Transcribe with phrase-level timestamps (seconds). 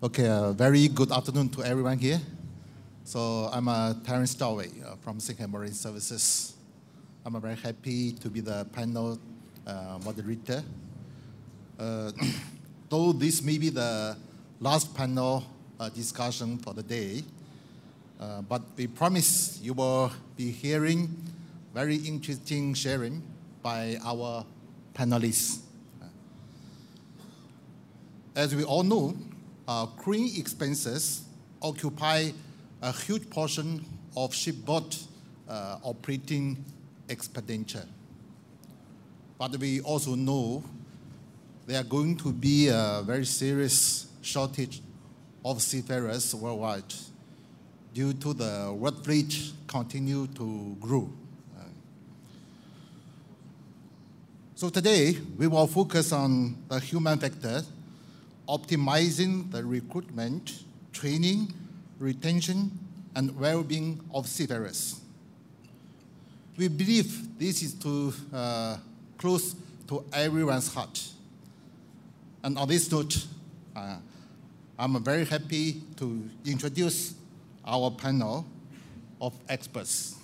[0.00, 2.20] Okay, uh, very good afternoon to everyone here.
[3.02, 6.54] So I'm uh, Terence Dowey uh, from Singhai Marine Services.
[7.26, 9.18] I'm uh, very happy to be the panel
[9.66, 10.62] uh, moderator.
[11.76, 12.12] Uh,
[12.88, 14.16] though this may be the
[14.60, 15.42] last panel
[15.80, 17.24] uh, discussion for the day,
[18.48, 21.10] but we promise you will be hearing
[21.74, 23.20] very interesting sharing
[23.62, 24.46] by our
[24.94, 25.58] panelists.
[28.36, 29.16] As we all know,
[29.68, 31.22] uh, crewing expenses
[31.60, 32.30] occupy
[32.80, 33.84] a huge portion
[34.16, 34.96] of shipboard
[35.48, 36.64] uh, operating
[37.08, 37.86] expenditure.
[39.38, 40.64] But we also know
[41.66, 44.80] there are going to be a very serious shortage
[45.44, 46.94] of seafarers worldwide
[47.92, 51.10] due to the world fleet continue to grow.
[54.58, 57.62] So today, we will focus on the human factor,
[58.48, 61.52] optimizing the recruitment, training,
[61.98, 62.70] retention,
[63.14, 65.00] and well-being of seafarers.
[66.56, 68.78] We believe this is too uh,
[69.16, 69.54] close
[69.88, 71.00] to everyone's heart.
[72.42, 73.26] And on this note,
[73.76, 73.96] uh,
[74.78, 77.14] I'm very happy to introduce
[77.64, 78.46] our panel
[79.20, 80.16] of experts.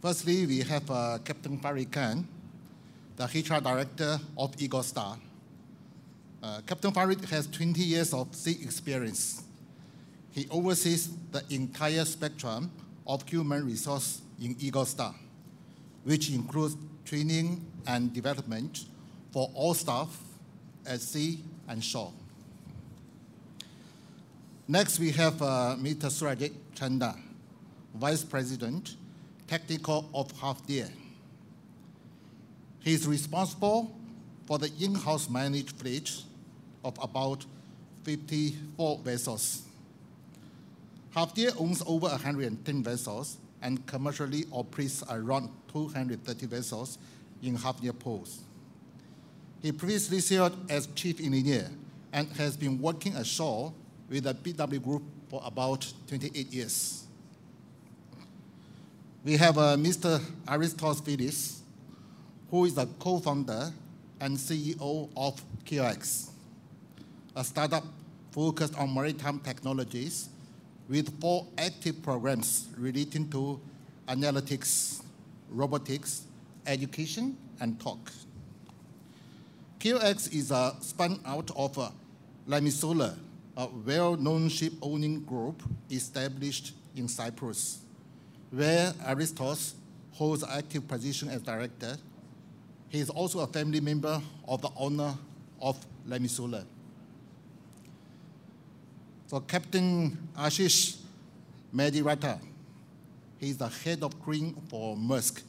[0.00, 2.28] Firstly, we have uh, Captain Farid Khan,
[3.16, 5.18] the HR Director of Eaglestar.
[6.44, 9.44] Uh, Captain Farid has 20 years of sea experience.
[10.30, 12.70] He oversees the entire spectrum
[13.06, 15.14] of human resource in Eaglestar,
[16.02, 18.84] which includes training and development
[19.32, 20.20] for all staff
[20.84, 22.12] at sea and shore.
[24.68, 26.10] Next, we have uh, Mr.
[26.10, 27.16] Surajit Chanda,
[27.94, 28.96] Vice President,
[29.46, 30.90] Technical of Hafnia.
[32.80, 33.96] He is responsible
[34.46, 36.10] for the in-house managed fleet
[36.84, 37.44] of about
[38.04, 39.62] 54 vessels.
[41.14, 46.98] Hafnia owns over 110 vessels and commercially operates around 230 vessels
[47.42, 48.40] in Hafnia ports.
[49.62, 51.70] He previously served as chief engineer
[52.12, 53.72] and has been working ashore
[54.10, 57.04] with the BW Group for about 28 years.
[59.24, 60.20] We have uh, Mr.
[60.46, 61.60] Aristos Philis,
[62.50, 63.72] who is the co-founder
[64.20, 66.28] and CEO of KeelX,
[67.36, 67.84] a startup
[68.30, 70.28] focused on maritime technologies
[70.88, 73.60] with four active programs relating to
[74.08, 75.02] analytics,
[75.50, 76.24] robotics,
[76.66, 78.12] education, and talk.
[79.80, 81.92] KeelX is a spun out of
[82.48, 83.14] Lemissoler,
[83.56, 87.80] a well-known ship-owning group established in Cyprus,
[88.50, 89.74] where Aristos
[90.12, 91.96] holds an active position as director.
[92.88, 95.14] He is also a family member of the owner
[95.60, 96.64] of Lemissoler.
[99.26, 100.98] So Captain Ashish
[101.74, 102.38] Mediratta,
[103.38, 105.42] he is the head of crewing for Maersk,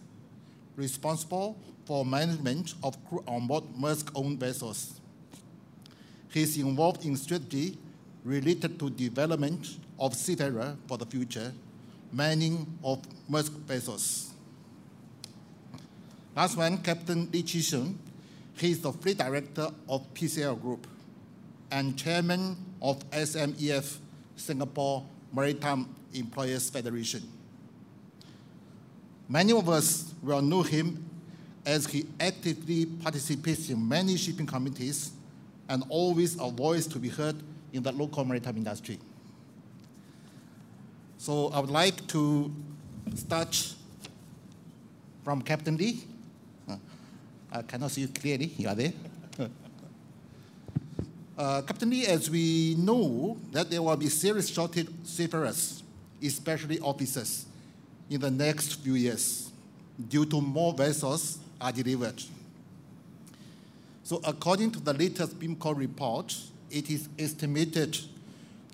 [0.76, 5.00] responsible for management of crew on board Maersk-owned vessels.
[6.30, 7.78] He is involved in strategy
[8.24, 11.54] related to development of seafarer for the future,
[12.12, 14.32] manning of Maersk vessels.
[16.36, 17.94] Last one, Captain Lee Chee Seong.
[18.58, 20.88] He is the fleet director of PCL Group
[21.76, 23.98] and chairman of SMEF
[24.38, 27.22] Singapore Maritime Employers Federation.
[29.28, 31.04] Many of us will know him
[31.66, 35.12] as he actively participates in many shipping committees
[35.68, 37.36] and always a voice to be heard
[37.74, 38.98] in the local maritime industry.
[41.18, 42.54] So I would like to
[43.16, 43.76] start
[45.26, 46.06] from Captain Lee.
[46.70, 46.78] Uh,
[47.52, 48.54] I cannot see you clearly.
[48.58, 48.94] You are there.
[51.38, 55.84] Uh, Captain Lee, as we know that there will be serious shortage seafarers,
[56.24, 57.46] especially officers,
[58.10, 59.52] in the next few years
[60.10, 62.22] due to more vessels are delivered.
[64.04, 66.38] So according to the latest BIMCO report,
[66.72, 67.98] it is estimated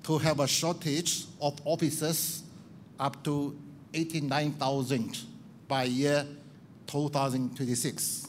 [0.04, 2.44] to have a shortage of officers
[3.00, 3.58] up to
[3.94, 5.18] 89,000
[5.68, 6.28] by year
[6.86, 8.28] 2026.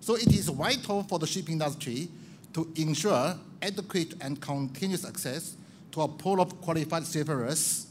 [0.00, 2.08] So it is vital for the shipping industry
[2.52, 5.56] to ensure adequate and continuous access
[5.92, 7.86] to a pool of qualified seafarers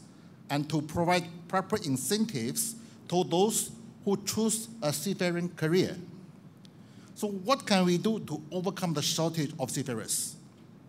[0.50, 2.76] and to provide proper incentives
[3.08, 3.70] to those
[4.04, 5.96] who choose a seafaring career.
[7.14, 10.36] So what can we do to overcome the shortage of seafarers?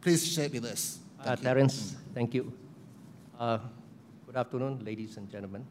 [0.02, 1.00] Please share with us.
[1.24, 2.54] Uh, Terence, thank you.
[3.38, 3.58] Uh,
[4.26, 5.66] good afternoon, ladies and gentlemen.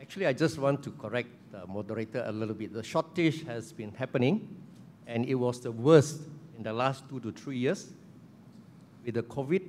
[0.00, 2.72] Actually, I just want to correct the moderator a little bit.
[2.72, 4.46] The shortage has been happening,
[5.06, 6.20] and it was the worst
[6.56, 7.92] in the last two to three years.
[9.06, 9.62] with the COVID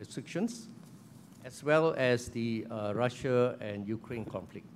[0.00, 0.68] restrictions,
[1.44, 4.66] as well as the uh, Russia and Ukraine conflict.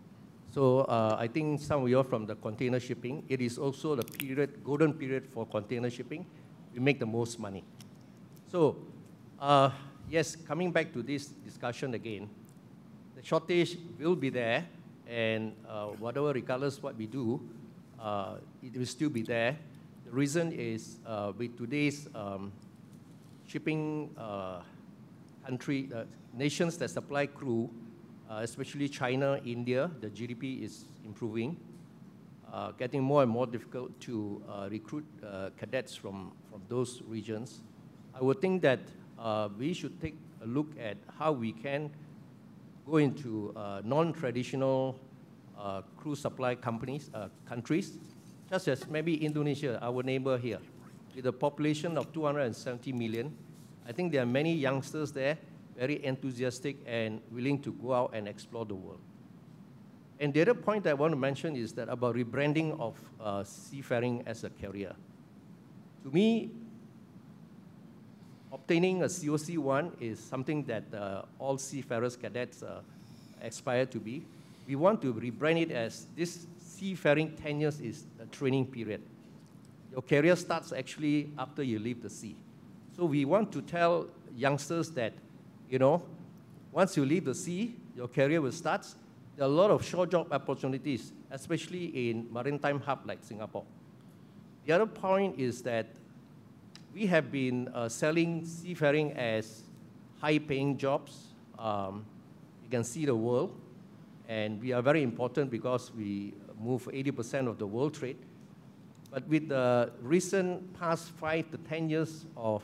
[0.51, 3.25] So uh, I think some of you are from the container shipping.
[3.29, 6.27] It is also the period, golden period for container shipping.
[6.75, 7.65] We make the most money.
[8.51, 8.77] So
[9.41, 9.71] uh,
[10.11, 12.29] yes, coming back to this discussion again,
[13.17, 14.67] the shortage will be there,
[15.09, 17.41] and uh, whatever, regardless what we do,
[17.99, 19.57] uh, it will still be there.
[20.13, 22.53] Reason is uh, with today's um,
[23.47, 24.61] shipping uh,
[25.47, 26.05] country, uh,
[26.35, 27.71] nations that supply crew,
[28.31, 31.57] uh, especially China, India, the GDP is improving,
[32.77, 35.07] getting more and more difficult to recruit
[35.59, 37.63] cadets from, from those regions.
[38.15, 38.81] I would think that
[39.59, 41.91] we should take a look at how we can
[42.87, 45.01] go into non-traditional
[45.59, 45.81] uh,
[46.15, 47.97] supply companies, uh, countries,
[48.53, 50.59] such as maybe Indonesia, our neighbor here.
[51.17, 53.35] With a population of 270 million,
[53.89, 55.39] I think there are many youngsters there,
[55.75, 59.01] very enthusiastic and willing to go out and explore the world.
[60.21, 64.23] And the other point I want to mention is that about rebranding of uh, seafaring
[64.27, 64.93] as a career.
[66.05, 66.51] To me,
[68.53, 72.83] obtaining a COC1 is something that uh, all seafarers cadets uh,
[73.41, 74.23] aspire to be.
[74.69, 76.47] We want to rebrand it as this
[76.83, 79.03] seafaring 10 years is training period.
[79.93, 82.35] Your career starts actually after you leave the sea.
[82.97, 84.07] So we want to tell
[84.37, 85.13] youngsters that,
[85.69, 86.03] you know,
[86.73, 88.87] once you leave the sea, your career will start.
[89.37, 93.65] There are a lot of short job opportunities, especially in maritime hub like Singapore.
[94.67, 95.87] The other point is that
[96.95, 99.63] we have been uh, selling seafaring as
[100.21, 101.35] high-paying jobs.
[101.59, 102.05] Um,
[102.63, 103.55] you can see the world,
[104.29, 108.19] and we are very important because we move 80% of the world trade.
[109.11, 112.63] But with the recent past five to 10 years of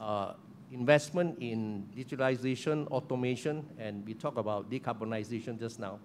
[0.00, 0.34] uh,
[0.70, 5.98] investment in digitalization, automation, and we talk about decarbonization just now,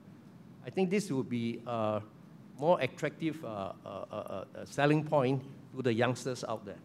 [0.66, 2.02] I think this will be a
[2.60, 5.44] more attractive uh, uh, uh, uh selling point
[5.76, 6.80] to the youngsters out there.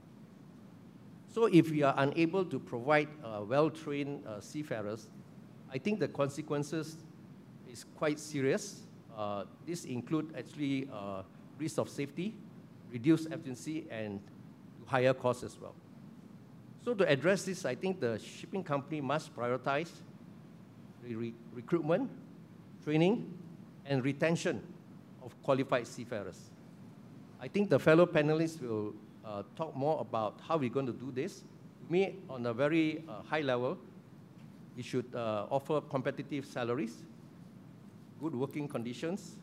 [1.33, 5.09] So if we are unable to provide uh, well-trained uh, seafarers,
[5.73, 6.99] I think the consequences
[7.71, 8.83] is quite serious.
[9.17, 11.23] Uh, this include actually uh,
[11.59, 12.35] risk of safety,
[12.91, 14.20] reduced efficiency, and
[14.87, 15.75] higher costs as well.
[16.85, 19.91] So to address this, I think the shipping company must prioritize
[21.03, 22.11] re recruitment,
[22.85, 23.32] training,
[23.87, 24.62] and retention
[25.23, 26.50] of qualified seafarers.
[27.41, 28.94] I think the fellow panelists will
[29.25, 31.44] uh, talk more about how we're going to do this.
[31.88, 33.79] Me, on a very uh, high level,
[34.76, 37.05] we should uh, offer competitive salaries,
[38.23, 39.37] good working conditions,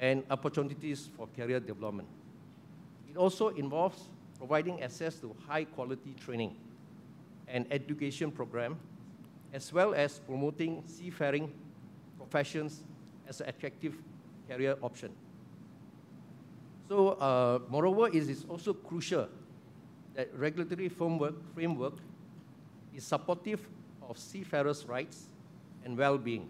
[0.00, 2.08] and opportunities for career development.
[3.08, 6.56] It also involves providing access to high quality training
[7.46, 8.76] and education program,
[9.52, 11.52] as well as promoting seafaring
[12.18, 12.82] professions
[13.28, 13.94] as an attractive
[14.48, 15.12] career option.
[16.88, 19.28] So uh, moreover, it is also crucial
[20.14, 21.94] that regulatory framework, framework
[22.94, 23.66] is supportive
[24.02, 25.26] of seafarers' rights
[25.84, 26.48] and well-being.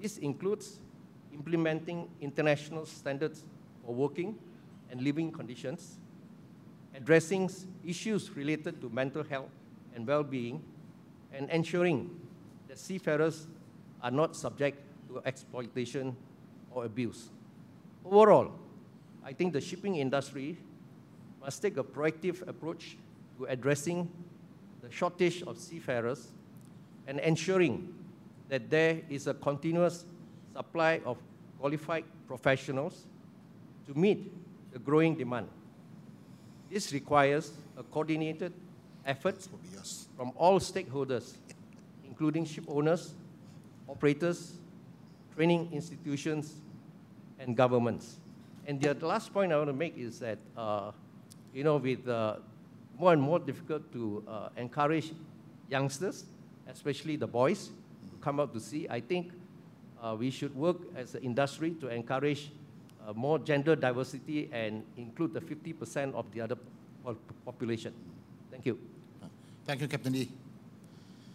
[0.00, 0.78] This includes
[1.32, 3.44] implementing international standards
[3.84, 4.38] for working
[4.90, 5.98] and living conditions,
[6.94, 7.50] addressing
[7.84, 9.50] issues related to mental health
[9.94, 10.62] and well-being,
[11.32, 12.10] and ensuring
[12.68, 13.46] that seafarers
[14.02, 16.16] are not subject to exploitation
[16.70, 17.30] or abuse.
[18.04, 18.52] Overall,
[19.24, 20.56] I think the shipping industry
[21.40, 22.96] must take a proactive approach
[23.38, 24.10] to addressing
[24.82, 26.28] the shortage of seafarers
[27.06, 27.94] and ensuring
[28.48, 30.04] that there is a continuous
[30.54, 31.18] supply of
[31.60, 33.04] qualified professionals
[33.86, 34.32] to meet
[34.72, 35.48] the growing demand.
[36.70, 38.52] This requires a coordinated
[39.04, 39.46] effort
[40.16, 41.34] from all stakeholders,
[42.04, 43.14] including ship owners,
[43.88, 44.54] operators,
[45.34, 46.54] training institutions,
[47.38, 48.16] and governments.
[48.66, 50.90] And the last point I want to make is that, uh,
[51.54, 52.36] you know, with uh,
[52.98, 55.12] more and more difficult to uh, encourage
[55.70, 56.24] youngsters,
[56.68, 57.70] especially the boys,
[58.20, 59.32] come out to sea, I think
[60.02, 62.50] uh, we should work as an industry to encourage
[63.06, 66.56] uh, more gender diversity and include the 50% of the other
[67.44, 67.92] population.
[68.50, 68.78] Thank you.
[69.66, 70.30] Thank you, Captain Lee.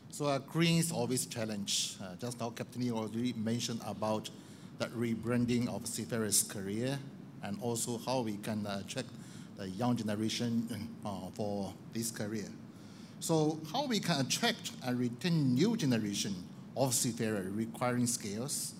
[0.09, 1.95] So uh, green is always challenge.
[2.01, 4.29] Uh, just now, Captain Lee already mentioned about
[4.77, 6.99] that rebranding of seafarers' career
[7.41, 9.09] and also how we can attract
[9.57, 10.67] the young generation
[11.05, 12.47] uh, for this career.
[13.19, 16.35] So how we can attract and retain new generation
[16.75, 18.73] of seafarers requiring skills?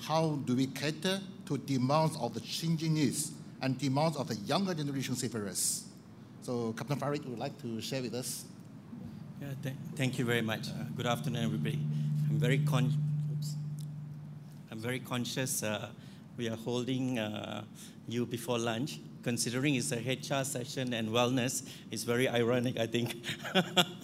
[0.00, 4.74] How do we cater to demands of the changing needs and demands of the younger
[4.74, 5.84] generation seafarers?
[6.42, 8.44] So Captain Farid would like to share with us.
[9.40, 10.68] Yeah, th thank you very much.
[10.68, 11.78] Uh, good afternoon, everybody.
[12.30, 12.92] I'm very con
[13.32, 13.54] oops.
[14.70, 15.88] I'm very conscious uh,
[16.36, 17.64] we are holding uh,
[18.08, 19.00] you before lunch.
[19.22, 23.16] Considering it's a HR session and wellness, it's very ironic, I think.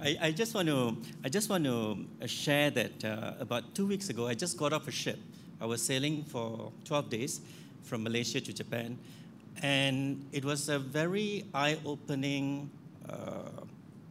[0.00, 3.86] I, I, just want to I just want to uh, share that uh, about two
[3.86, 5.18] weeks ago, I just got off a ship.
[5.60, 7.40] I was sailing for 12 days
[7.82, 8.96] from Malaysia to Japan,
[9.60, 12.70] and it was a very eye-opening
[13.08, 13.64] uh,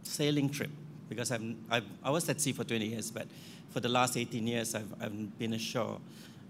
[0.03, 0.71] sailing trip
[1.07, 3.27] because I'm, I've, i was at sea for 20 years, but
[3.69, 5.99] for the last 18 years, I've, I've been ashore.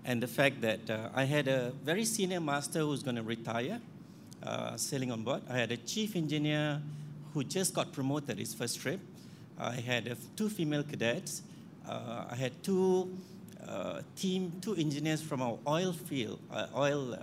[0.03, 3.79] And the fact that uh, I had a very senior master who's going to retire
[4.41, 5.41] uh, sailing on board.
[5.49, 6.81] I had a chief engineer
[7.33, 8.99] who just got promoted his first trip.
[9.59, 11.41] I had two female cadets.
[11.87, 13.17] Uh, I had two
[13.67, 17.17] uh, team, two engineers from our oil field, uh, oil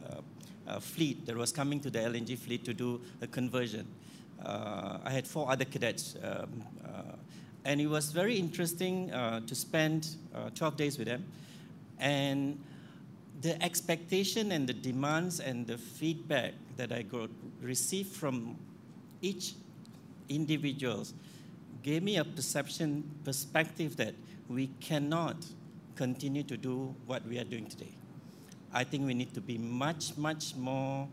[0.66, 3.86] uh, fleet that was coming to the LNG fleet to do a conversion.
[4.44, 6.16] Uh, I had four other cadets.
[6.22, 6.88] Um, uh,
[7.64, 10.16] and it was very interesting uh, to spend
[10.54, 11.24] 12 days with them.
[11.98, 12.58] And
[13.40, 17.30] the expectation and the demands and the feedback that I got,
[17.62, 18.58] received from
[19.22, 19.54] each
[20.28, 21.14] individuals
[21.84, 24.14] gave me a perception perspective that
[24.48, 25.36] we cannot
[25.94, 27.94] continue to do what we are doing today.
[28.72, 31.06] I think we need to be much, much more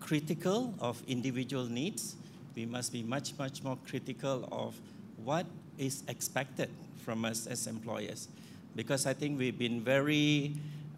[0.00, 2.16] critical of individual needs
[2.56, 4.74] we must be much, much more critical of
[5.22, 5.44] what
[5.76, 6.70] is expected
[7.04, 8.28] from us as employers.
[8.74, 10.54] Because I think we've been very,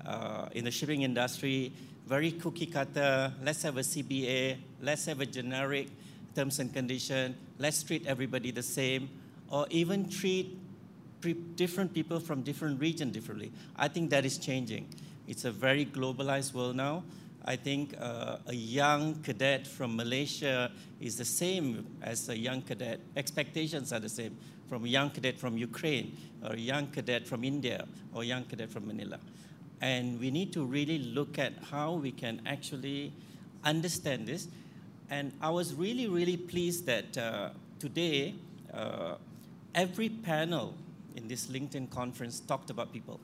[0.07, 1.73] uh, in the shipping industry,
[2.07, 3.33] very cookie cutter.
[3.43, 5.89] Let's have a CBA, let's have a generic
[6.35, 9.09] terms and condition, let's treat everybody the same,
[9.51, 10.57] or even treat
[11.57, 13.51] different people from different regions differently.
[13.77, 14.89] I think that is changing.
[15.27, 17.05] It's a very globalized world now.
[17.45, 20.71] I think uh, a young cadet from Malaysia
[21.01, 23.01] is the same as a young cadet.
[23.17, 24.37] Expectations are the same
[24.69, 28.45] from a young cadet from Ukraine, or a young cadet from India, or a young
[28.45, 29.19] cadet from Manila.
[29.81, 33.13] And we need to really look at how we can actually
[33.65, 34.49] understand this.
[35.11, 38.35] And I was really, really pleased that uh, today,
[38.73, 39.15] uh,
[39.75, 40.75] every panel
[41.17, 43.19] in this LinkedIn conference talked about people.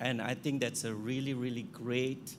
[0.00, 2.36] And I think that's a really, really great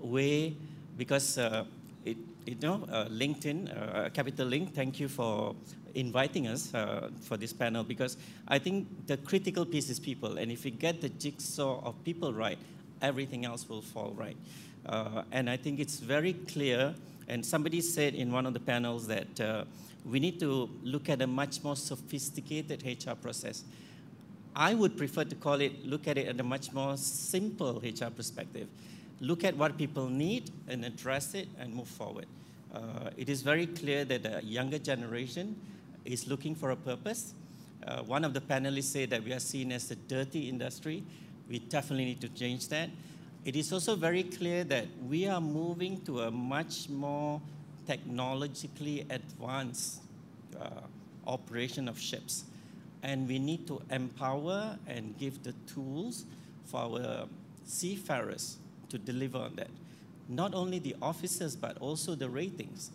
[0.00, 0.54] way
[0.96, 1.64] because uh,
[2.04, 2.16] it,
[2.46, 5.54] you know, uh, LinkedIn, uh, Capital Link, thank you for
[5.94, 8.16] inviting us uh, for this panel because
[8.48, 10.38] I think the critical piece is people.
[10.38, 12.58] And if we get the jigsaw of people right,
[13.00, 14.36] everything else will fall right.
[14.86, 16.94] Uh, and I think it's very clear,
[17.28, 19.64] and somebody said in one of the panels that uh,
[20.04, 23.64] we need to look at a much more sophisticated HR process.
[24.54, 28.10] I would prefer to call it, look at it at a much more simple HR
[28.10, 28.68] perspective
[29.22, 32.26] look at what people need and address it and move forward.
[32.74, 35.54] Uh, it is very clear that the younger generation
[36.04, 37.32] is looking for a purpose.
[37.86, 41.04] Uh, one of the panelists said that we are seen as a dirty industry.
[41.48, 42.90] We definitely need to change that.
[43.44, 47.40] It is also very clear that we are moving to a much more
[47.88, 50.00] technologically advanced
[50.60, 50.68] uh,
[51.26, 52.44] operation of ships.
[53.02, 56.24] And we need to empower and give the tools
[56.66, 57.26] for our
[57.64, 58.58] seafarers
[58.90, 59.70] to deliver on that.
[60.28, 62.92] Not only the officers, but also the ratings.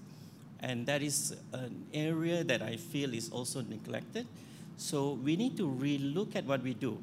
[0.62, 4.25] And that is an area that I feel is also neglected.
[4.77, 7.00] So we need to relook at what we do.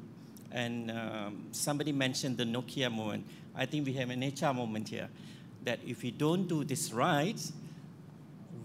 [0.55, 3.25] And um, somebody mentioned the Nokia moment.
[3.53, 5.09] I think we have an HR moment here
[5.65, 7.39] that if we don't do this right,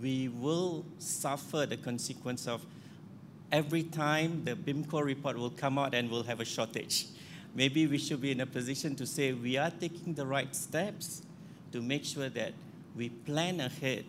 [0.00, 2.64] we will suffer the consequence of
[3.52, 7.06] every time the BIMCO report will come out and we'll have a shortage
[7.54, 11.22] maybe we should be in a position to say we are taking the right steps
[11.72, 12.52] to make sure that
[12.96, 14.04] we plan ahead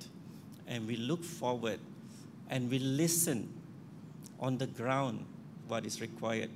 [0.68, 1.80] and we look forward
[2.50, 3.52] and we listen
[4.40, 5.26] on the ground
[5.68, 6.50] what is required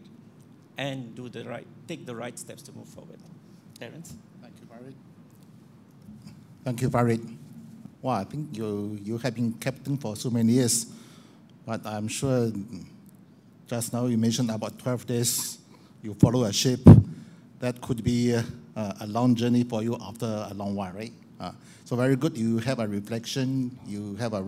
[0.77, 3.19] and do the right, take the right steps to move forward.
[3.79, 4.15] Terence?
[4.41, 4.95] Thank you, Farid.
[6.63, 7.37] Thank you, Farid.
[8.01, 10.87] Well, I think you, you have been captain for so many years,
[11.65, 12.51] but I'm sure
[13.67, 15.57] just now you mentioned about 12 days
[16.05, 16.81] you follow a ship,
[17.59, 21.11] that could be uh, a long journey for you after a long while, right?
[21.39, 21.51] Uh,
[21.83, 22.37] so very good.
[22.37, 23.77] You have a reflection.
[23.87, 24.43] You have a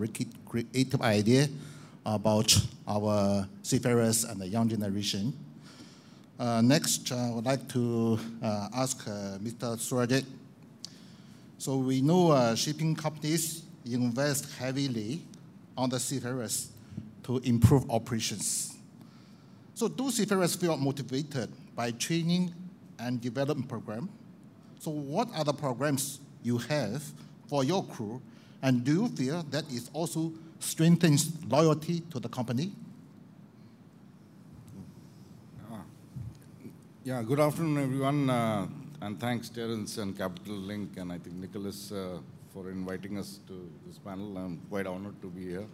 [0.46, 1.48] creative idea
[2.06, 2.56] about
[2.86, 5.32] our seafarers and the young generation.
[6.38, 9.74] Uh, next, I would like to uh, ask uh, Mr.
[9.74, 10.24] Surajit.
[11.58, 15.22] So we know uh, shipping companies invest heavily
[15.76, 16.70] on the seafarers
[17.24, 18.76] to improve operations.
[19.74, 22.54] So do seafarers feel motivated by training
[23.00, 24.08] and development program?
[24.78, 27.02] So what are the programs you have
[27.48, 28.22] for your crew?
[28.62, 32.70] And do you feel that it also strengthens loyalty to the company?
[37.04, 38.28] Yeah, good afternoon, everyone.
[38.28, 38.66] Uh,
[39.00, 42.18] and thanks, Terence and Capital Link, and I think Nicholas uh,
[42.52, 44.36] for inviting us to this panel.
[44.36, 45.66] I'm quite honored to be here,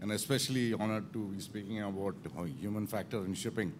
[0.00, 2.14] and especially honored to be speaking about
[2.60, 3.72] human factor in shipping,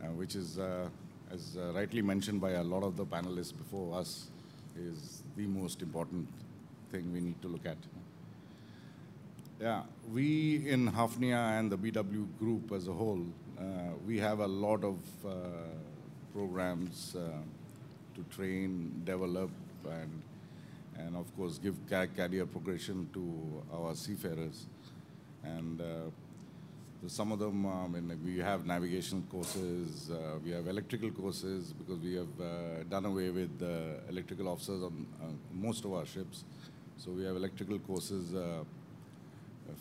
[0.00, 0.88] uh, which is, uh,
[1.32, 4.28] as uh, rightly mentioned by a lot of the panelists before us,
[4.78, 6.28] is the most important
[6.92, 7.76] thing we need to look at.
[9.60, 13.41] Yeah, we in Hafnia and the BW Group as a whole, uh,
[14.06, 15.30] we have a lot of uh,
[16.32, 17.20] programs uh,
[18.14, 19.50] to train, develop,
[19.84, 20.22] and,
[20.98, 24.66] and of course give career progression to our seafarers.
[25.44, 25.80] And
[27.08, 32.00] some of them, I mean, we have navigation courses, uh, we have electrical courses because
[32.00, 33.60] we have uh, done away with
[34.08, 36.44] electrical officers on uh, most of our ships.
[36.96, 38.34] So we have electrical courses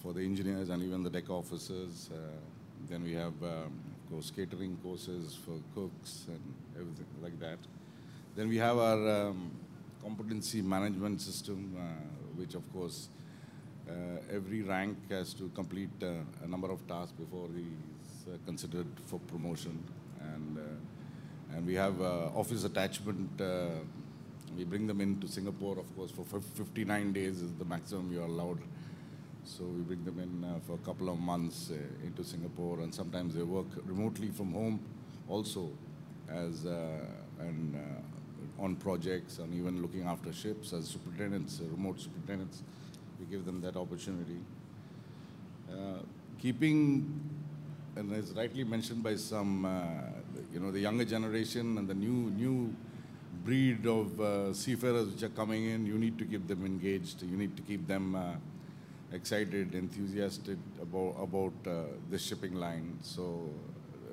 [0.02, 2.10] for the engineers and even the deck officers.
[2.90, 6.42] Then we have, um, of course, catering courses for cooks and
[6.76, 7.60] everything like that.
[8.36, 9.52] Then we have our um,
[10.02, 11.82] competency management system, uh,
[12.36, 13.10] which of course
[13.90, 13.92] uh,
[14.34, 19.84] every rank has to complete uh, a number of tasks before he's considered for promotion.
[20.22, 20.60] And,
[21.54, 23.42] and we have office attachment
[24.58, 28.60] we bring them into Singapore, of course, for 59 days is the maximum you're allowed.
[29.44, 32.94] So we bring them in uh, for a couple of months uh, into Singapore, and
[32.94, 34.80] sometimes they work remotely from home
[35.28, 35.70] also
[36.30, 37.06] as uh,
[37.40, 37.76] and
[38.60, 42.64] on projects and even looking after ships as superintendents, remote superintendents.
[43.20, 44.40] We give them that opportunity.
[46.40, 47.06] keeping,
[47.96, 49.66] and as rightly mentioned by some,
[50.54, 52.74] you know, the younger generation and the new new
[53.44, 57.24] breed of uh, seafarers which are coming in, you need to keep them engaged.
[57.24, 58.36] You need to keep them uh,
[59.14, 62.98] excited, enthusiastic about about uh, the shipping line.
[63.02, 63.50] So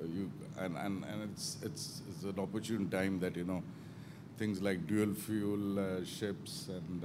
[0.01, 3.63] uh, you and, and, and it's it's it's an opportune time that you know
[4.37, 7.03] things like dual fuel uh, ships and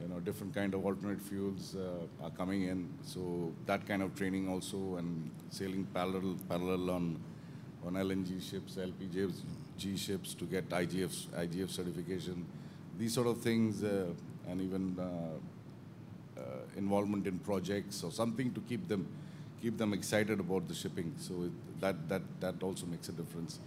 [0.00, 1.76] you know different kind of alternate fuels
[2.22, 2.88] are coming in.
[3.02, 7.20] So that kind of training also and sailing parallel parallel on
[7.86, 12.46] on LNG ships, LPG ships to get IGF IGF certification.
[12.98, 14.06] These sort of things uh,
[14.48, 15.38] and even uh, uh,
[16.76, 19.06] involvement in projects or something to keep them
[19.62, 21.14] keep them excited about the shipping.
[21.18, 23.58] So it, that that that also makes a difference,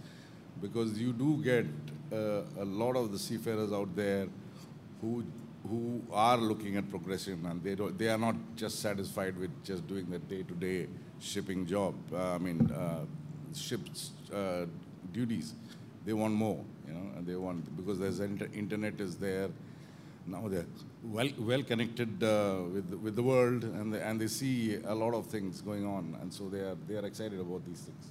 [0.60, 1.66] because you do get
[2.12, 4.28] uh, a lot of the seafarers out there
[5.00, 5.24] who
[5.68, 9.86] who are looking at progression and they don't, they are not just satisfied with just
[9.86, 10.86] doing the day-to-day
[11.20, 11.94] shipping job.
[12.12, 13.04] Uh, I mean, uh,
[13.54, 14.66] ships uh,
[15.12, 15.54] duties.
[16.06, 19.50] They want more, you know, and they want because there's inter internet is there
[20.30, 20.66] now they're
[21.02, 25.14] well, well connected uh, with, with the world and, they, and they see a lot
[25.14, 26.16] of things going on.
[26.20, 28.06] And so they are, they are excited about these things.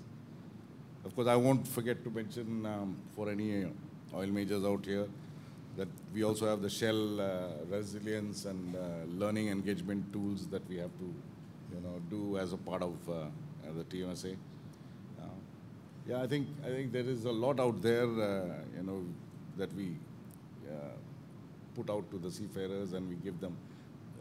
[1.05, 3.65] Of course, I won't forget to mention um, for any
[4.13, 5.07] oil majors out here
[5.77, 7.27] that we also have the Shell uh,
[7.69, 11.13] resilience and uh, learning engagement tools that we have to
[11.73, 13.25] you know, do as a part of uh,
[13.75, 14.35] the TMSA.
[15.19, 15.23] Uh,
[16.07, 19.05] yeah, I think, I think there is a lot out there, uh, you know,
[19.57, 19.97] that we
[21.77, 23.55] put out to the seafarers and we give them,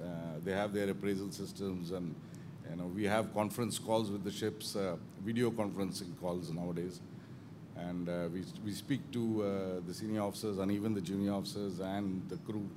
[0.02, 0.06] uh,
[0.44, 2.14] they have their appraisal systems and
[2.70, 7.00] you know, we have conference calls with the ships, uh, video conferencing calls nowadays.
[7.76, 11.78] And uh, we, we speak to uh, the senior officers and even the junior officers
[11.78, 12.68] and the crew.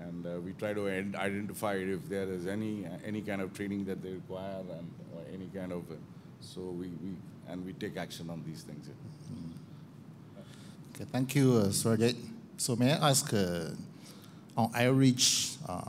[0.00, 4.02] And uh, we try to identify if there is any, any kind of training that
[4.02, 4.90] they require and
[5.32, 5.84] any kind of,
[6.40, 7.16] so we, we,
[7.48, 8.88] and we take action on these things.
[10.94, 11.70] Okay, thank you, uh.
[12.56, 13.70] So may I ask, uh,
[14.58, 15.82] on average, uh,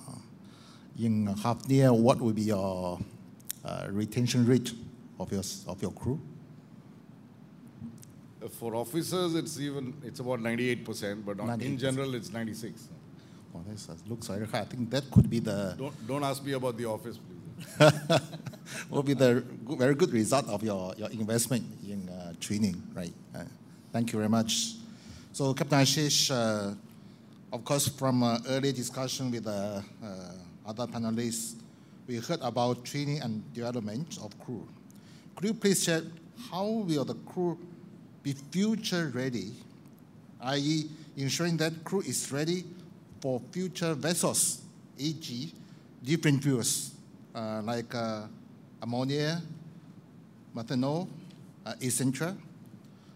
[0.97, 1.34] in
[1.67, 2.99] year, what would be your
[3.65, 4.71] uh, retention rate
[5.19, 6.19] of your, of your crew?
[8.51, 11.62] For officers, it's even it's about 98%, but 98%.
[11.62, 12.89] in general, it's 96.
[13.55, 14.60] Oh, that looks very high.
[14.60, 15.75] I think that could be the.
[15.77, 17.91] Don't, don't ask me about the office, please.
[18.89, 23.13] will be the very good result of your, your investment in uh, training, right?
[23.36, 23.43] Uh,
[23.91, 24.75] thank you very much.
[25.34, 26.75] So, Captain Ashish, uh,
[27.51, 30.31] of course, from uh, early discussion with uh, uh,
[30.67, 31.55] other panelists,
[32.07, 34.67] we heard about training and development of crew.
[35.35, 36.03] Could you please share
[36.51, 37.57] how will the crew
[38.23, 39.51] be future ready,
[40.41, 42.65] i.e., ensuring that crew is ready
[43.21, 44.62] for future vessels,
[44.97, 45.53] e.g.,
[46.03, 46.91] different fuels
[47.35, 48.23] uh, like uh,
[48.81, 49.41] ammonia,
[50.55, 51.07] methanol,
[51.65, 52.35] uh, etc.,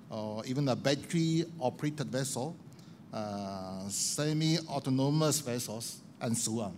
[0.10, 2.56] or even a battery-operated vessel
[3.14, 6.76] uh, semi-autonomous vessels, and so on.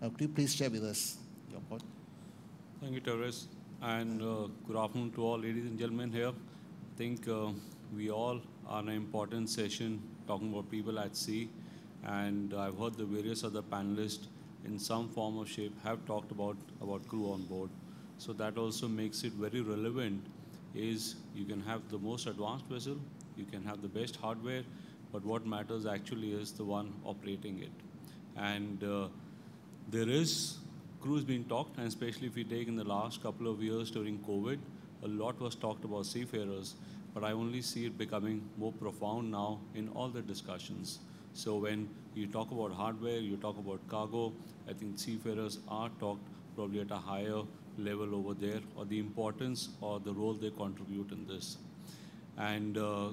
[0.00, 1.16] Uh, could you please share with us
[1.50, 1.82] your point?
[2.80, 3.48] Thank you, Terence,
[3.82, 6.28] and uh, good afternoon to all ladies and gentlemen here.
[6.28, 7.48] I think uh,
[7.96, 11.48] we all are in an important session talking about people at sea,
[12.04, 14.26] and I've heard the various other panelists
[14.64, 17.70] in some form or shape have talked about, about crew on board.
[18.18, 20.24] So that also makes it very relevant
[20.74, 22.96] is you can have the most advanced vessel,
[23.36, 24.62] you can have the best hardware,
[25.12, 27.72] but what matters actually is the one operating it.
[28.36, 29.08] And uh,
[29.90, 30.58] there is
[31.00, 34.18] crews being talked, and especially if you take in the last couple of years during
[34.20, 34.58] COVID,
[35.04, 36.74] a lot was talked about seafarers,
[37.14, 40.98] but I only see it becoming more profound now in all the discussions.
[41.34, 44.32] So when you talk about hardware, you talk about cargo,
[44.68, 47.42] I think seafarers are talked probably at a higher
[47.78, 51.58] level over there, or the importance or the role they contribute in this.
[52.36, 53.10] And uh,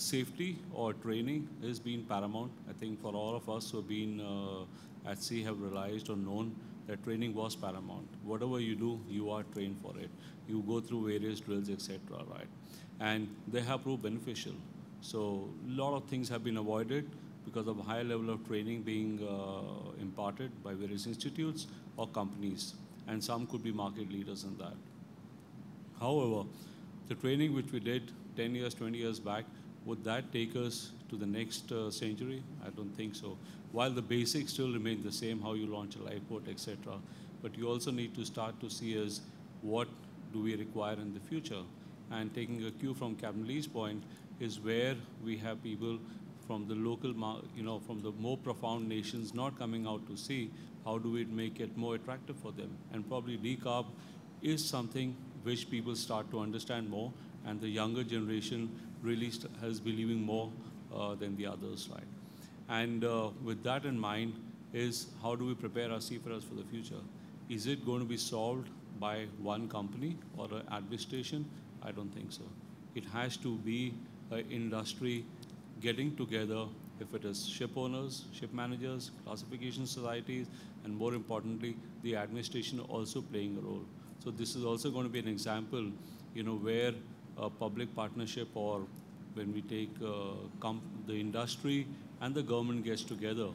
[0.00, 2.50] safety or training has been paramount.
[2.68, 6.16] I think for all of us who have been uh, at sea have realized or
[6.16, 6.54] known
[6.86, 8.08] that training was paramount.
[8.24, 10.10] Whatever you do, you are trained for it.
[10.48, 11.98] You go through various drills, etc.
[12.10, 12.48] Right,
[12.98, 14.54] and they have proved beneficial.
[15.02, 17.10] So a lot of things have been avoided
[17.44, 22.74] because of high level of training being uh, imparted by various institutes or companies,
[23.06, 24.74] and some could be market leaders in that.
[26.00, 26.48] However,
[27.08, 29.44] the training which we did 10 years, 20 years back,
[29.84, 32.42] would that take us to the next uh, century?
[32.64, 33.36] I don't think so.
[33.72, 36.98] While the basics still remain the same, how you launch a lifeboat, etc.,
[37.42, 39.20] but you also need to start to see as
[39.62, 39.88] what
[40.32, 41.62] do we require in the future.
[42.10, 44.02] And taking a cue from Captain Lee's point
[44.40, 45.98] is where we have people
[46.46, 47.14] from the local,
[47.56, 50.50] you know, from the more profound nations not coming out to see
[50.84, 52.70] how do we make it more attractive for them?
[52.92, 53.86] And probably decarb
[54.42, 57.12] is something which people start to understand more,
[57.46, 58.70] and the younger generation
[59.02, 60.50] really has believing more
[60.94, 62.02] uh, than the others, right?
[62.68, 64.34] And uh, with that in mind,
[64.72, 67.02] is how do we prepare our seafarers for the future?
[67.48, 68.68] Is it going to be solved
[69.00, 71.44] by one company or an administration?
[71.82, 72.42] I don't think so.
[72.94, 73.94] It has to be
[74.30, 75.24] an industry
[75.80, 76.66] getting together,
[77.00, 80.46] if it is ship owners, ship managers, classification societies,
[80.84, 83.84] and more importantly, the administration also playing a role.
[84.22, 85.90] So this is also going to be an example,
[86.34, 86.92] you know, where
[87.48, 88.82] public partnership or
[89.34, 90.72] when we take uh,
[91.06, 91.86] the industry
[92.20, 93.48] and the government gets together,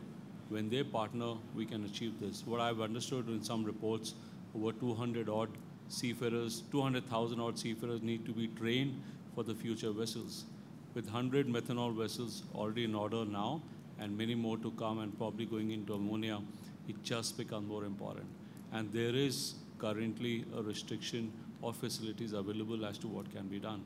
[0.49, 2.43] when they partner, we can achieve this.
[2.45, 4.13] What I've understood in some reports,
[4.55, 5.49] over 200 odd
[5.89, 9.01] seafarers, 200,000 odd seafarers need to be trained
[9.33, 10.45] for the future vessels.
[10.93, 13.61] With 100 methanol vessels already in order now,
[13.99, 16.41] and many more to come, and probably going into ammonia,
[16.87, 18.25] it just becomes more important.
[18.71, 21.31] And there is currently a restriction
[21.63, 23.83] of facilities available as to what can be done.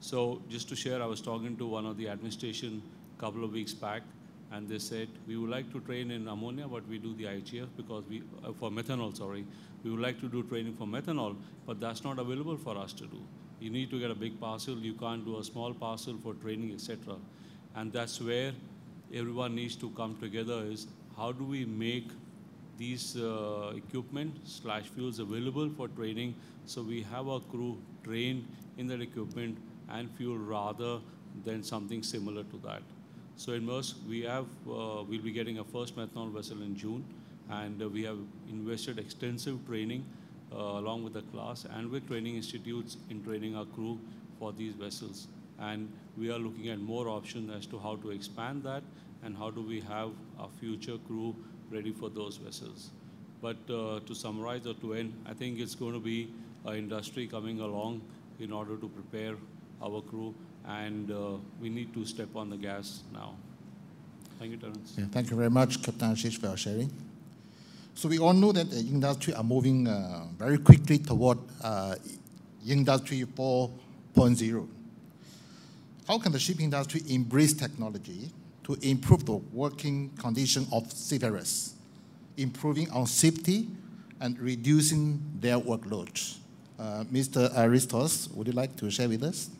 [0.00, 2.82] So just to share, I was talking to one of the administration
[3.16, 4.02] a couple of weeks back,
[4.50, 7.68] and they said, we would like to train in ammonia, but we do the IGF
[7.76, 9.46] because we, uh, for methanol, sorry.
[9.82, 13.06] We would like to do training for methanol, but that's not available for us to
[13.06, 13.22] do.
[13.60, 14.76] You need to get a big parcel.
[14.76, 17.14] You can't do a small parcel for training, etc.
[17.76, 18.52] And that's where
[19.14, 22.08] everyone needs to come together is how do we make
[22.78, 26.34] these uh, equipment slash fuels available for training
[26.66, 28.46] so we have our crew trained
[28.78, 29.58] in that equipment
[29.90, 31.00] and fuel rather
[31.44, 32.82] than something similar to that.
[33.36, 37.04] So in Maersk, we have, uh, we'll be getting a first methanol vessel in June,
[37.50, 38.18] and uh, we have
[38.50, 40.04] invested extensive training
[40.52, 43.98] uh, along with the class and with training institutes in training our crew
[44.38, 45.28] for these vessels.
[45.58, 48.82] And we are looking at more options as to how to expand that
[49.22, 51.34] and how do we have our future crew
[51.72, 52.90] ready for those vessels.
[53.40, 56.32] But uh, to summarize or to end, I think it's going to be
[56.64, 58.02] an industry coming along
[58.38, 59.34] in order to prepare
[59.82, 60.34] our crew,
[60.66, 63.34] and uh, we need to step on the gas now.
[64.38, 64.94] Thank you, Terence.
[64.96, 66.90] Yeah, thank you very much, Captain Ashish, for sharing.
[67.94, 71.96] So we all know that the industry are moving uh, very quickly toward uh,
[72.66, 74.68] Industry 4.0.
[76.08, 78.30] How can the shipping industry embrace technology
[78.64, 81.74] to improve the working condition of seafarers,
[82.36, 83.68] improving on safety
[84.20, 86.38] and reducing their workload?
[86.78, 87.50] Uh, Mr.
[87.56, 89.50] Aristos, would you like to share with us?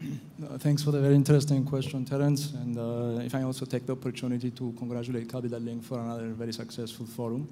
[0.58, 2.52] Thanks for the very interesting question, Terence.
[2.52, 6.52] And uh, if I also take the opportunity to congratulate Capital Link for another very
[6.52, 7.48] successful forum.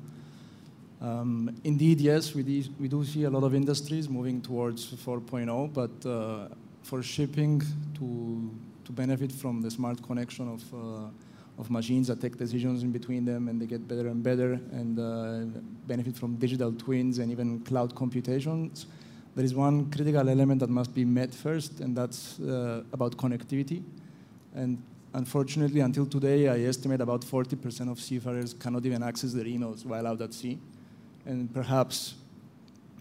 [1.00, 5.72] Um, indeed, yes, we, de- we do see a lot of industries moving towards 4.0,
[5.72, 6.48] but uh,
[6.82, 7.60] for shipping
[7.98, 8.50] to,
[8.84, 13.24] to benefit from the smart connection of, uh, of machines that take decisions in between
[13.24, 17.60] them and they get better and better and uh, benefit from digital twins and even
[17.60, 18.86] cloud computations,
[19.34, 23.82] there is one critical element that must be met first, and that's uh, about connectivity.
[24.54, 24.80] And
[25.12, 30.06] unfortunately, until today, I estimate about 40% of seafarers cannot even access their emails while
[30.06, 30.60] out at sea.
[31.26, 32.14] And perhaps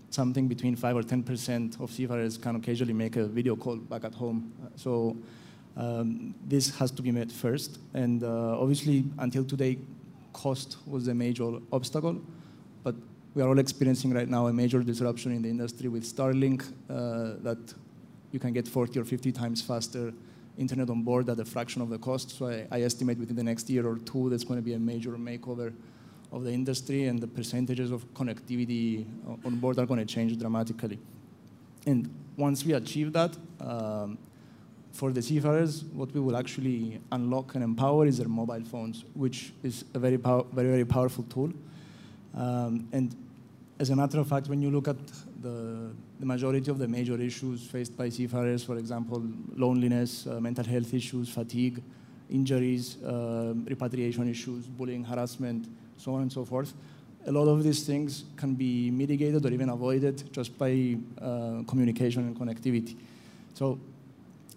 [0.10, 4.16] something between 5 or 10% of seafarers can occasionally make a video call back at
[4.16, 4.52] home.
[4.76, 5.16] So
[5.76, 7.80] um, this has to be met first.
[7.94, 9.78] And uh, obviously, until today,
[10.34, 12.22] cost was a major obstacle.
[12.84, 12.96] But
[13.34, 17.42] we are all experiencing right now a major disruption in the industry with Starlink uh,
[17.44, 17.74] that
[18.32, 20.14] you can get 40 or 50 times faster
[20.58, 22.38] internet on board at a fraction of the cost.
[22.38, 24.80] So I, I estimate within the next year or two, there's going to be a
[24.80, 25.74] major makeover
[26.32, 29.06] of the industry, and the percentages of connectivity
[29.46, 31.00] on board are going to change dramatically.
[31.86, 34.18] And once we achieve that, um,
[34.94, 39.52] for the seafarers, what we will actually unlock and empower is their mobile phones, which
[39.64, 41.52] is a very, pow- very, very powerful tool.
[42.36, 43.16] Um, and
[43.80, 45.08] as a matter of fact, when you look at
[45.42, 49.22] the, the, majority of the major issues faced by seafarers, for example,
[49.56, 51.82] loneliness, uh, mental health issues, fatigue,
[52.30, 56.72] injuries, uh, repatriation issues, bullying, harassment, so on and so forth,
[57.26, 62.28] a lot of these things can be mitigated or even avoided just by uh, communication
[62.28, 62.96] and connectivity.
[63.54, 63.80] So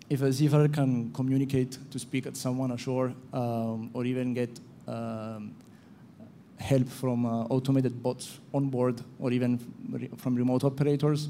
[0.08, 5.54] if a seafarer can communicate to speak at someone ashore um, or even get um,
[6.58, 9.58] help from uh, automated bots on board or even
[10.16, 11.28] from remote operators,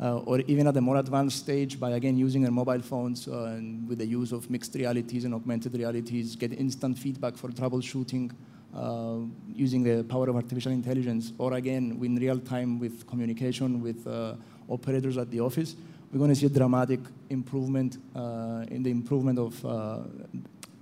[0.00, 3.54] uh, or even at a more advanced stage by again using their mobile phones uh,
[3.56, 8.30] and with the use of mixed realities and augmented realities, get instant feedback for troubleshooting
[8.74, 9.18] uh,
[9.54, 14.34] using the power of artificial intelligence, or again in real time with communication with uh,
[14.68, 15.76] operators at the office,
[16.12, 19.54] we're going to see a dramatic improvement uh, in the improvement of,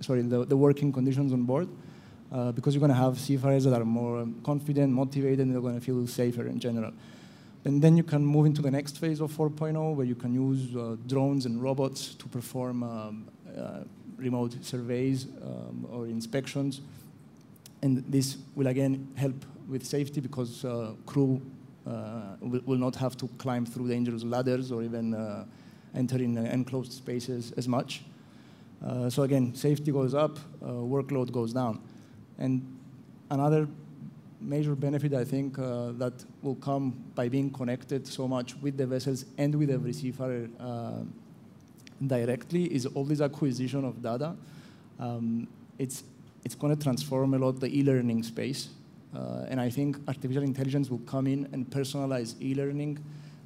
[0.01, 1.67] sorry, the, the working conditions on board
[2.31, 5.75] uh, because you're going to have seafarers that are more confident, motivated, and they're going
[5.75, 6.91] to feel safer in general.
[7.63, 10.75] And then you can move into the next phase of 4.0, where you can use
[10.75, 13.79] uh, drones and robots to perform um, uh,
[14.17, 16.81] remote surveys um, or inspections.
[17.81, 21.54] And this will again help with safety because uh, crew uh,
[21.85, 25.45] will, will, not have to climb through dangerous ladders or even uh,
[25.95, 28.03] enter in enclosed spaces as much.
[29.09, 31.79] so again, safety goes up, workload goes down.
[32.37, 32.61] And
[33.29, 33.67] another
[34.45, 38.85] major benefit, I think, uh, that will come by being connected so much with the
[38.85, 41.01] vessels and with every seafarer uh,
[42.05, 44.35] directly is all this acquisition of data.
[44.99, 46.03] Um, it's
[46.43, 48.69] it's going to transform a lot the e-learning space,
[49.15, 52.99] uh, and I think artificial intelligence will come in and personalize e-learning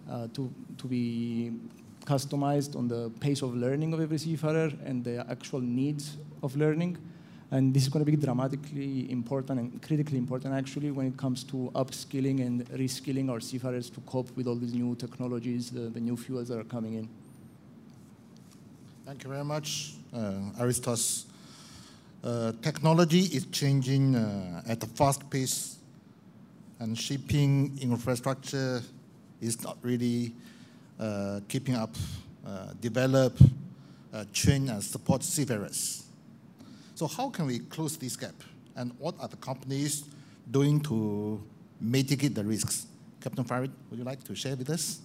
[0.10, 1.52] uh, to to be
[2.06, 6.98] customized on the pace of learning of every seafarer and the actual needs of learning.
[7.52, 11.44] And this is going to be dramatically important and critically important, actually, when it comes
[11.46, 16.00] to upskilling and reskilling our seafarers to cope with all these new technologies, the, the
[16.00, 17.10] new fuels that are coming in.
[19.06, 21.26] Thank you very much, uh, Aristos.
[22.22, 25.78] Uh, technology is changing uh, at a fast pace,
[26.80, 28.82] and shipping infrastructure
[29.40, 30.34] is not really
[31.00, 31.96] uh, keeping up,
[32.46, 33.38] uh, develop,
[34.14, 36.04] uh, train, and support seafarers.
[36.96, 38.36] So how can we close this gap?
[38.76, 40.04] And what are the companies
[40.52, 41.42] doing to
[41.80, 42.88] mitigate the risks?
[43.22, 45.00] Captain Farid, would you like to share with us?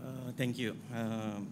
[0.00, 0.76] Uh, thank you.
[0.94, 1.48] Um,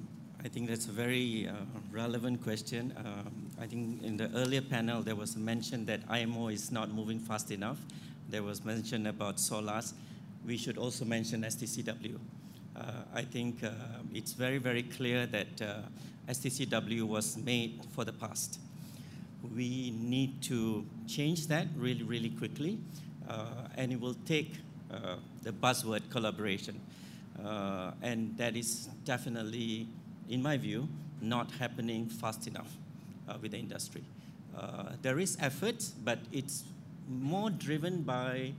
[0.46, 1.54] I think that's a very uh,
[1.90, 2.94] relevant question.
[2.98, 6.88] Um, I think in the earlier panel there was a mention that IMO is not
[6.88, 7.78] moving fast enough.
[8.28, 9.94] There was mention about SOLAS.
[10.46, 12.20] We should also mention STCW.
[12.76, 12.80] Uh,
[13.12, 13.70] I think uh,
[14.14, 15.78] it's very, very clear that uh,
[16.28, 18.60] STCW was made for the past
[19.54, 22.78] we need to change that really, really quickly,
[23.28, 24.54] uh, and it will take
[24.92, 26.80] uh, the buzzword collaboration.
[28.02, 29.88] And that is definitely,
[30.28, 30.88] in my view,
[31.20, 32.76] not happening fast enough
[33.28, 34.04] uh, with the industry.
[34.56, 36.64] Uh, there is effort, but it's
[37.08, 38.52] more driven by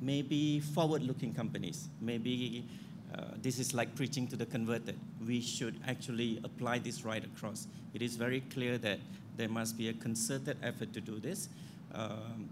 [0.00, 1.88] maybe forward-looking companies.
[2.00, 2.64] Maybe
[3.14, 4.98] uh, this is like preaching to the converted.
[5.26, 7.66] We should actually apply this right across.
[7.94, 8.98] It is very clear that
[9.36, 11.48] there must be a concerted effort to do this.
[11.94, 12.48] Um,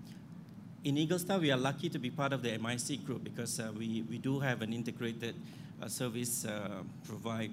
[0.85, 4.03] in Eaglestar, we are lucky to be part of the MISC group because uh, we,
[4.09, 5.35] we do have an integrated
[5.83, 7.51] uh, service uh, provide,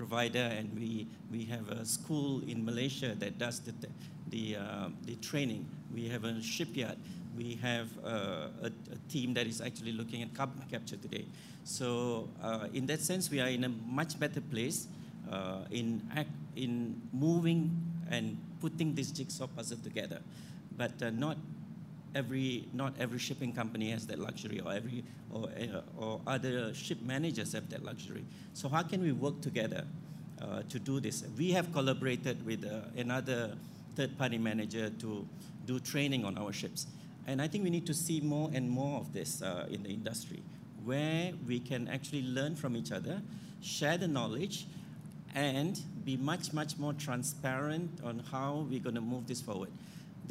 [0.00, 3.74] provider, and we, we have a school in Malaysia that does the,
[4.30, 5.66] the, uh, the training.
[5.94, 6.96] We have a shipyard.
[7.36, 11.26] We have uh, a, a, team that is actually looking at carbon capture today.
[11.64, 14.88] So, uh, in that sense, we are in a much better place
[15.70, 17.70] in, act, in moving
[18.10, 20.20] and putting this jigsaw puzzle together.
[20.78, 21.36] But uh, not
[22.14, 26.98] every not every shipping company has that luxury, or every or uh, or other ship
[27.02, 28.24] managers have that luxury.
[28.54, 29.84] So how can we work together
[30.40, 31.24] uh, to do this?
[31.38, 33.56] We have collaborated with uh, another
[33.96, 35.26] third-party manager to
[35.66, 36.86] do training on our ships,
[37.26, 39.90] and I think we need to see more and more of this uh, in the
[39.90, 40.42] industry.
[40.84, 43.20] where we can actually learn from each other,
[43.62, 44.66] share the knowledge,
[45.34, 49.70] and be much, much more transparent on how we're going to move this forward.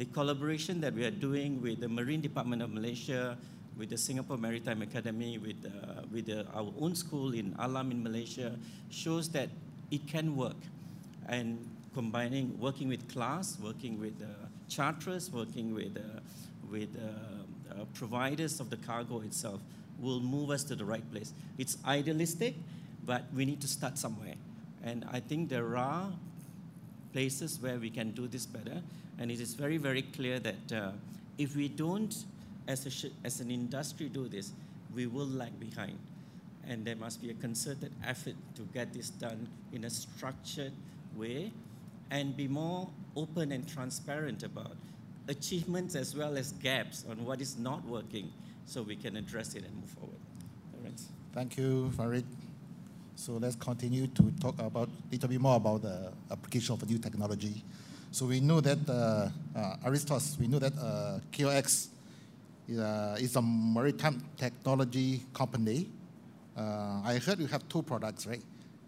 [0.00, 3.36] The collaboration that we are doing with the Marine Department of Malaysia,
[3.76, 8.02] with the Singapore Maritime Academy, with, uh, with the, our own school in Alam in
[8.02, 8.56] Malaysia,
[8.88, 9.50] shows that
[9.90, 10.56] it can work.
[11.28, 11.58] And
[11.92, 16.20] combining, working with class, working with uh, charterers, working with, uh,
[16.70, 19.60] with uh, uh, providers of the cargo itself,
[20.00, 21.34] will move us to the right place.
[21.58, 22.54] It's idealistic,
[23.04, 24.36] but we need to start somewhere.
[24.82, 26.10] And I think there are
[27.12, 28.80] places where we can do this better.
[29.20, 30.90] And it is very, very clear that uh,
[31.38, 32.14] if we don't,
[32.66, 34.52] as, a as an industry, do this,
[34.94, 35.98] we will lag behind.
[36.66, 40.72] And there must be a concerted effort to get this done in a structured
[41.16, 41.52] way
[42.10, 44.76] and be more open and transparent about
[45.28, 48.32] achievements as well as gaps on what is not working
[48.66, 50.18] so we can address it and move forward.
[51.32, 52.24] Thank you, Farid.
[53.14, 56.98] So let's continue to talk about a little bit more about the application of new
[56.98, 57.62] technology.
[58.12, 61.86] So we know that uh, uh, Aristos, we know that uh, KeelX
[62.68, 65.86] is, a maritime technology company.
[66.56, 68.42] I heard you have two products, right?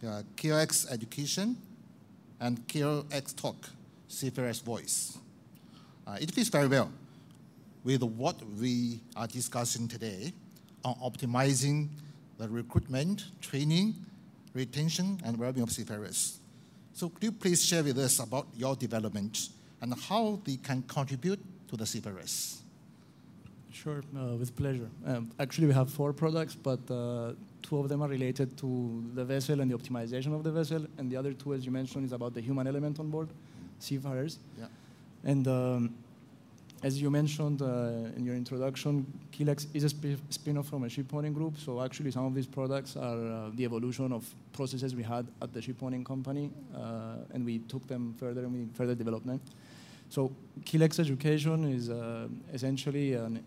[0.04, 1.56] Uh, KeelX Education
[2.40, 3.56] and KeelX Talk,
[4.08, 5.16] Seafarer's Voice.
[6.20, 6.90] It fits very well
[7.84, 10.32] with what we are discussing today
[10.84, 11.88] on optimizing
[12.38, 13.94] the recruitment, training,
[14.52, 16.40] retention, and well-being of seafarers.
[16.94, 19.48] So could you please share with us about your development
[19.80, 22.62] and how they can contribute to the seafarers?
[23.72, 24.88] Sure, uh, with pleasure.
[25.06, 29.24] Um, actually, we have four products, but uh, two of them are related to the
[29.24, 32.12] vessel and the optimization of the vessel, and the other two, as you mentioned, is
[32.12, 33.28] about the human element on board,
[33.78, 34.38] seafarers.
[34.58, 34.66] Yeah.
[35.24, 35.94] And um,
[36.82, 41.32] as you mentioned uh, in your introduction, KeelX is a sp spin-off from a shipowning
[41.32, 41.56] group.
[41.56, 45.52] So actually, some of these products are uh, the evolution of processes we had at
[45.52, 49.40] the shipowning company, uh, and we took them further and we further developed them.
[50.08, 50.32] So
[50.64, 53.44] KeelX Education is uh, essentially an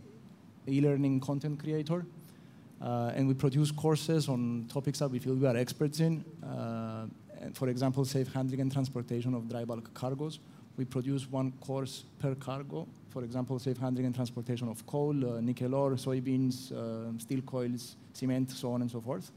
[0.68, 2.06] e-learning content creator,
[2.82, 6.24] uh, and we produce courses on topics that we feel we are experts in.
[6.42, 7.08] Uh,
[7.54, 10.40] for example, safe handling and transportation of dry bulk cargoes.
[10.78, 15.40] We produce one course per cargo for example, safe handling and transportation of coal, uh,
[15.40, 19.32] nickel ore, soybeans, uh, steel coils, cement, so on and so forth.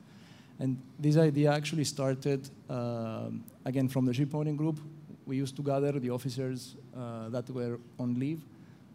[0.59, 3.31] And this idea actually started, uh,
[3.64, 4.81] again, from the shipowning group.
[5.27, 8.42] We used to gather the officers uh, that were on leave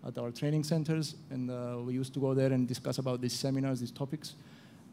[0.06, 3.40] at our training centers, and uh, we used to go there and discuss about these
[3.40, 4.36] seminars, these topics.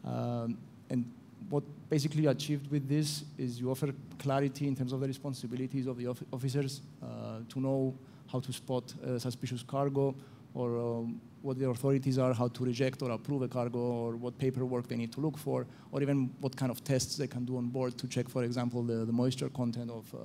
[0.05, 0.57] Um,
[0.89, 1.03] and
[1.51, 5.97] what basically achieved with this is you offer clarity in terms of the responsibilities of
[5.97, 7.93] the officers uh, to know
[8.31, 10.15] how to spot suspicious cargo,
[10.53, 14.37] or um, what the authorities are, how to reject or approve a cargo, or what
[14.37, 17.57] paperwork they need to look for, or even what kind of tests they can do
[17.57, 20.17] on board to check, for example, the, the moisture content of uh,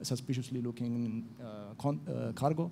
[0.00, 2.70] a suspiciously looking uh, uh, cargo.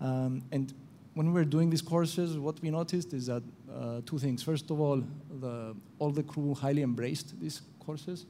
[0.00, 0.72] Um, and
[1.20, 4.42] when we were doing these courses, what we noticed is that uh, two things.
[4.42, 5.04] First of all,
[5.38, 8.24] the, all the crew highly embraced these courses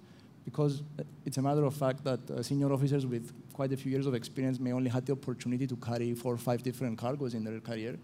[0.44, 0.82] because
[1.24, 4.14] it's a matter of fact that uh, senior officers with quite a few years of
[4.14, 7.60] experience may only have the opportunity to carry four or five different cargoes in their
[7.60, 7.96] career.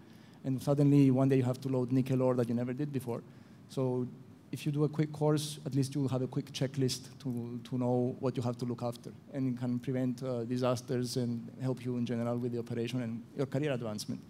[0.45, 3.23] And suddenly one day you have to load nickel ore that you never did before.
[3.67, 4.07] So
[4.53, 7.77] if you do a quick course, at least you have a quick checklist to, to
[7.77, 9.11] know what you have to look after.
[9.33, 13.21] And it can prevent uh, disasters and help you in general with the operation and
[13.35, 14.21] your career advancement.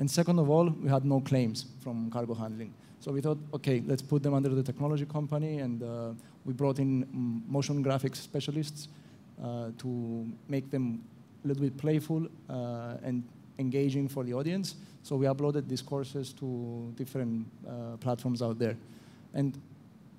[0.00, 2.72] And second of all, we had no claims from cargo handling.
[3.00, 6.12] So we thought, okay, let's put them under the technology company and uh,
[6.46, 8.88] we brought in mm, motion graphics specialists
[9.44, 11.04] uh, to make them
[11.44, 13.22] a little bit playful uh, and
[13.58, 14.76] engaging for the audience.
[15.02, 18.76] So we uploaded these courses to different uh, platforms out there.
[19.34, 19.60] And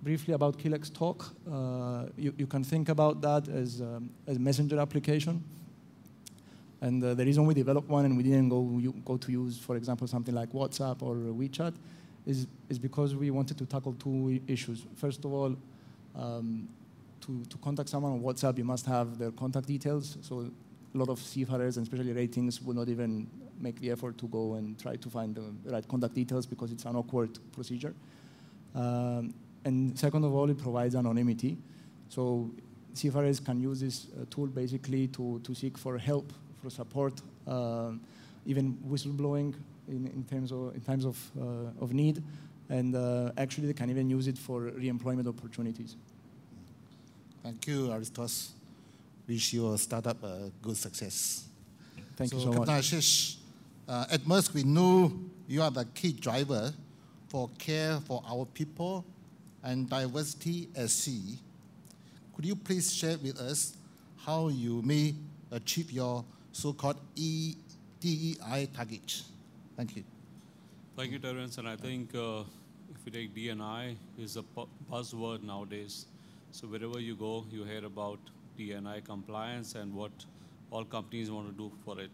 [0.04, 4.39] briefly about KeelX Talk, uh, you, you, can think about that as, um, as a
[4.39, 5.44] messenger application.
[6.82, 8.64] And uh, the reason we developed one and we didn't go,
[9.06, 11.76] go to use, for example, something like WhatsApp or WeChat
[12.26, 14.86] is, is because we wanted to tackle two issues.
[14.95, 15.56] First of all,
[16.16, 16.68] um,
[17.22, 20.18] to, to contact someone on WhatsApp, you must have their contact details.
[20.22, 20.49] So
[20.93, 23.30] a lot of seafarers, and especially ratings, will not even
[23.60, 26.86] make the effort to go and try to find the right contact details because it's
[26.86, 27.93] an awkward procedure.
[28.74, 29.34] Um,
[29.64, 31.58] and second of all, it provides anonymity.
[32.10, 32.49] So
[32.93, 37.91] seafarers can use this uh, tool basically to, to seek for help, for support, uh,
[38.45, 39.53] even whistleblowing
[39.88, 42.24] in, in, terms of, in times of, uh, of need
[42.70, 45.97] and uh, actually they can even use it for re-employment opportunities.
[47.43, 48.51] Thank you, Aristos.
[49.28, 51.45] Wish your startup a good success.
[52.16, 52.91] Thank so, you so Captain much.
[52.91, 53.36] Ashish,
[53.88, 55.12] uh, at Maersk we know
[55.47, 56.72] you are the key driver
[57.28, 59.05] for care for our people
[59.64, 61.38] and diversity at sea.
[62.36, 63.76] Could you please share with us
[64.18, 65.16] how you may
[65.51, 67.56] achieve your so-called e,
[67.99, 69.24] DEI target?
[69.76, 70.04] Thank you.
[70.95, 71.58] Thank you, Terence.
[71.58, 72.43] And I think uh,
[72.93, 74.43] if you take DNI is a
[74.91, 76.06] buzzword nowadays.
[76.52, 78.20] So wherever you go, you hear about
[78.60, 80.12] DNI compliance and what
[80.70, 82.12] all companies want to do for it.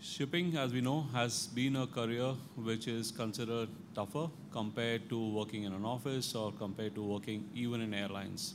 [0.00, 5.62] Shipping, as we know, has been a career which is considered tougher compared to working
[5.64, 8.54] in an office or compared to working even in airlines.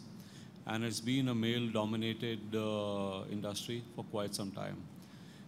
[0.72, 4.78] And it's been a male-dominated uh, industry for quite some time.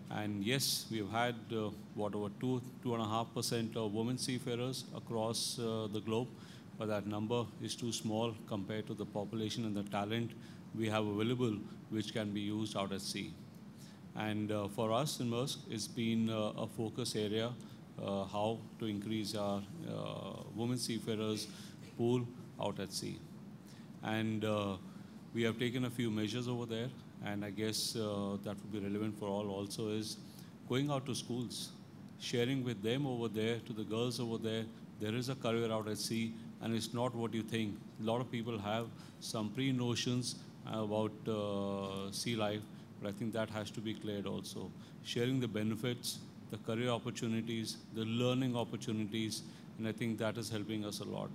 [0.10, 4.18] And yes, we've had uh, what over two, two and a half percent of women
[4.18, 6.28] seafarers across uh, the globe,
[6.80, 10.32] but that number is too small compared to the population and the talent
[10.76, 11.56] we have available,
[11.92, 13.32] which can be used out at sea.
[14.16, 17.52] And uh, for us in Maersk, it's been uh, a focus area
[18.02, 21.48] uh, how to increase our uh, women seafarers
[21.96, 22.26] pool
[22.60, 23.20] out at sea.
[24.04, 24.44] And
[25.34, 26.90] we have taken a few measures over there
[27.26, 30.18] and I guess uh, that would be relevant for all also is
[30.68, 31.70] going out to schools,
[32.20, 34.64] sharing with them over there, to the girls over there,
[35.00, 37.76] there is a career out at sea and it's not what you think.
[38.02, 38.88] A lot of people have
[39.20, 42.62] some pre-notions about uh, sea life,
[43.02, 44.72] but I think that has to be cleared also.
[45.04, 46.20] Sharing the benefits,
[46.52, 49.44] the career opportunities, the learning opportunities,
[49.78, 51.30] and I think that is helping us a lot.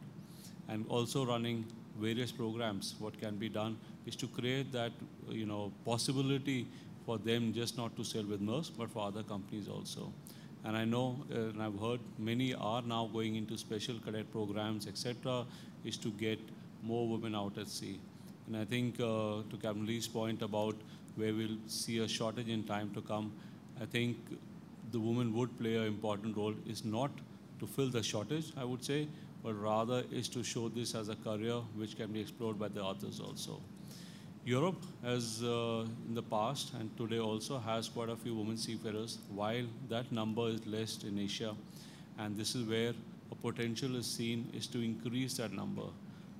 [0.68, 1.64] And also running
[2.00, 3.76] various programs, what can be done
[4.06, 4.92] is to create that
[5.28, 6.66] you know possibility
[7.04, 10.12] for them just not to sell with Maersk, but for other companies also.
[10.64, 14.88] And I know, uh, and I've heard many are now going into special cadet programs,
[14.88, 15.44] etc.,
[15.84, 16.40] is to get
[16.82, 18.00] more women out at sea.
[18.46, 20.74] And I think uh, to Captain Lee's point about
[21.14, 23.32] where we'll see a shortage in time to come,
[23.80, 24.16] I think
[24.90, 27.10] the women would play an important role is not
[27.60, 29.08] to fill the shortage, I would say,
[29.46, 32.84] but rather is to show this as a career which can be explored by the
[32.84, 33.60] others also.
[34.44, 39.18] Europe has uh, in the past and today also has quite a few women seafarers,
[39.32, 41.54] while that number is less in Asia.
[42.18, 42.92] And this is where
[43.30, 45.86] a potential is seen is to increase that number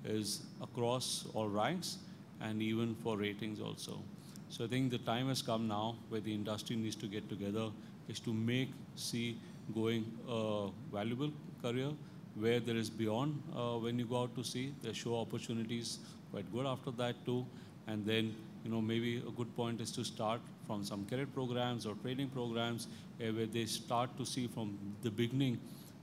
[0.05, 1.99] is across all ranks
[2.41, 4.01] and even for ratings also.
[4.49, 7.71] So I think the time has come now where the industry needs to get together
[8.09, 9.39] is to make sea
[9.73, 11.31] going a valuable
[11.63, 11.93] career
[12.39, 14.75] where there is beyond uh, when you go out to sea.
[14.83, 15.99] There show opportunities
[16.31, 17.47] quite good after that too.
[17.87, 18.35] And then,
[18.65, 22.29] you know, maybe a good point is to start from some career programs or training
[22.29, 22.89] programs
[23.21, 25.59] uh, where they start to see from the beginning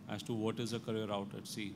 [0.10, 1.74] as to what is a career out at sea.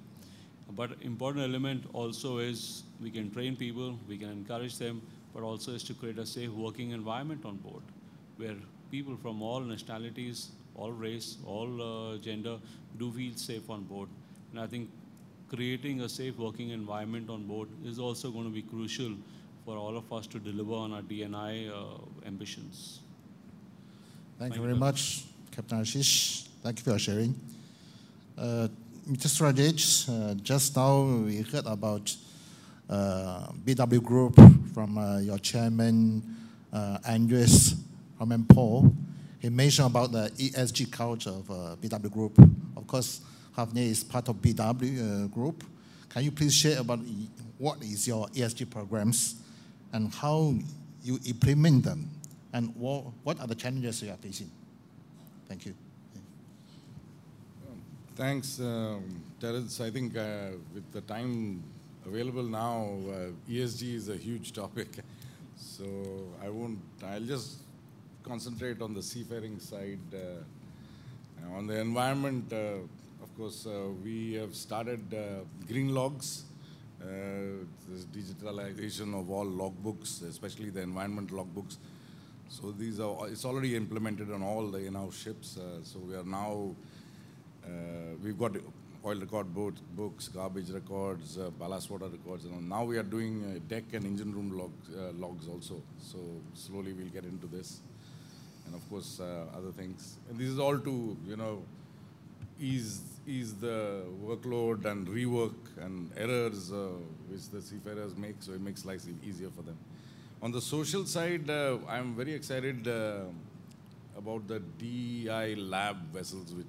[0.72, 5.02] But important element also is we can train people, we can encourage them,
[5.34, 7.84] but also is to create a safe working environment on board
[8.38, 8.56] where
[8.92, 12.58] people from all nationalities, all race, all uh, gender
[12.98, 14.10] do feel safe on board.
[14.58, 14.90] And I think
[15.50, 19.12] creating a safe working environment on board is also going to be crucial
[19.64, 23.02] for all of us to deliver on our DNI uh, ambitions.
[24.40, 24.80] Thank, Thank you very you.
[24.80, 26.48] much, Captain Ashish.
[26.64, 27.40] Thank you for sharing.
[28.36, 28.70] Uh,
[29.08, 29.28] Mr.
[29.28, 32.16] Surajit, uh, just now we heard about
[32.90, 34.40] uh, BW Group
[34.74, 36.24] from uh, your chairman,
[36.74, 37.76] uh, Andreas
[38.20, 38.92] Sohmen-Pao.
[39.38, 42.40] He mentioned about the ESG culture of uh, BW Group.
[42.76, 43.22] Of course,
[43.58, 45.64] Hafnia is part of BW uh, Group.
[46.10, 47.00] Can you please share about
[47.58, 49.42] what is your ESG programs
[49.92, 50.54] and how
[51.04, 52.08] you implement them
[52.54, 54.52] and what, what are the challenges you are facing?
[55.48, 55.74] Thank you.
[58.16, 59.04] Thanks, um,
[59.40, 59.82] Terence.
[59.82, 61.64] I think uh, with the time
[62.06, 64.88] available now, uh, ESG is a huge topic.
[65.60, 65.86] So
[66.44, 67.58] I won't, I'll just
[68.24, 69.98] concentrate on the seafaring side.
[70.14, 72.86] Uh, on the environment, uh,
[73.38, 76.46] course, uh, we have started uh, green logs,
[77.02, 77.06] uh,
[77.88, 81.78] this digitalization of all logbooks, especially the environment logbooks.
[82.50, 85.60] So these are, it's already implemented on all the in-house ships.
[85.84, 86.76] so we are now,
[88.24, 88.54] we've got
[89.06, 92.46] oil record books, garbage records, uh, ballast water records.
[92.46, 95.82] And now we are doing uh, deck and engine room logs, uh, logs also.
[96.00, 96.18] So
[96.56, 97.82] slowly we'll get into this.
[98.66, 100.18] And of course, other things.
[100.30, 101.62] And this is all to, you know,
[102.60, 106.88] ease ease the workload and rework and errors uh,
[107.28, 109.78] which the seafarers make, so it makes life easier for them.
[110.42, 113.26] On the social side, uh, I'm very excited uh,
[114.18, 116.68] about the DEI lab vessels which,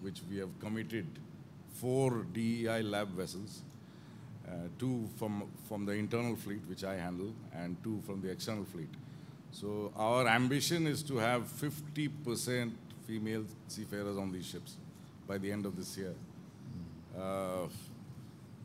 [0.00, 1.06] which we have committed,
[1.74, 3.62] four DEI lab vessels,
[4.46, 8.64] uh, two from, from the internal fleet, which I handle, and two from the external
[8.64, 8.90] fleet.
[9.50, 12.70] So our ambition is to have 50%
[13.06, 14.76] female seafarers on these ships
[15.28, 16.14] by the end of this year.
[17.16, 17.68] Uh,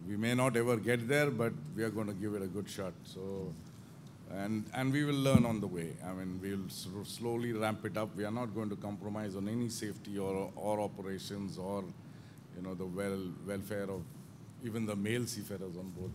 [0.08, 2.70] we may not ever get there, but we are going to give it a good
[2.70, 2.94] shot.
[3.04, 3.54] So,
[4.32, 5.90] and and we will learn on the way.
[6.06, 8.16] I mean, we'll slowly ramp it up.
[8.16, 11.84] We are not going to compromise on any safety or or operations or,
[12.56, 14.02] you know, the well welfare of
[14.64, 16.12] even the male seafarers on board.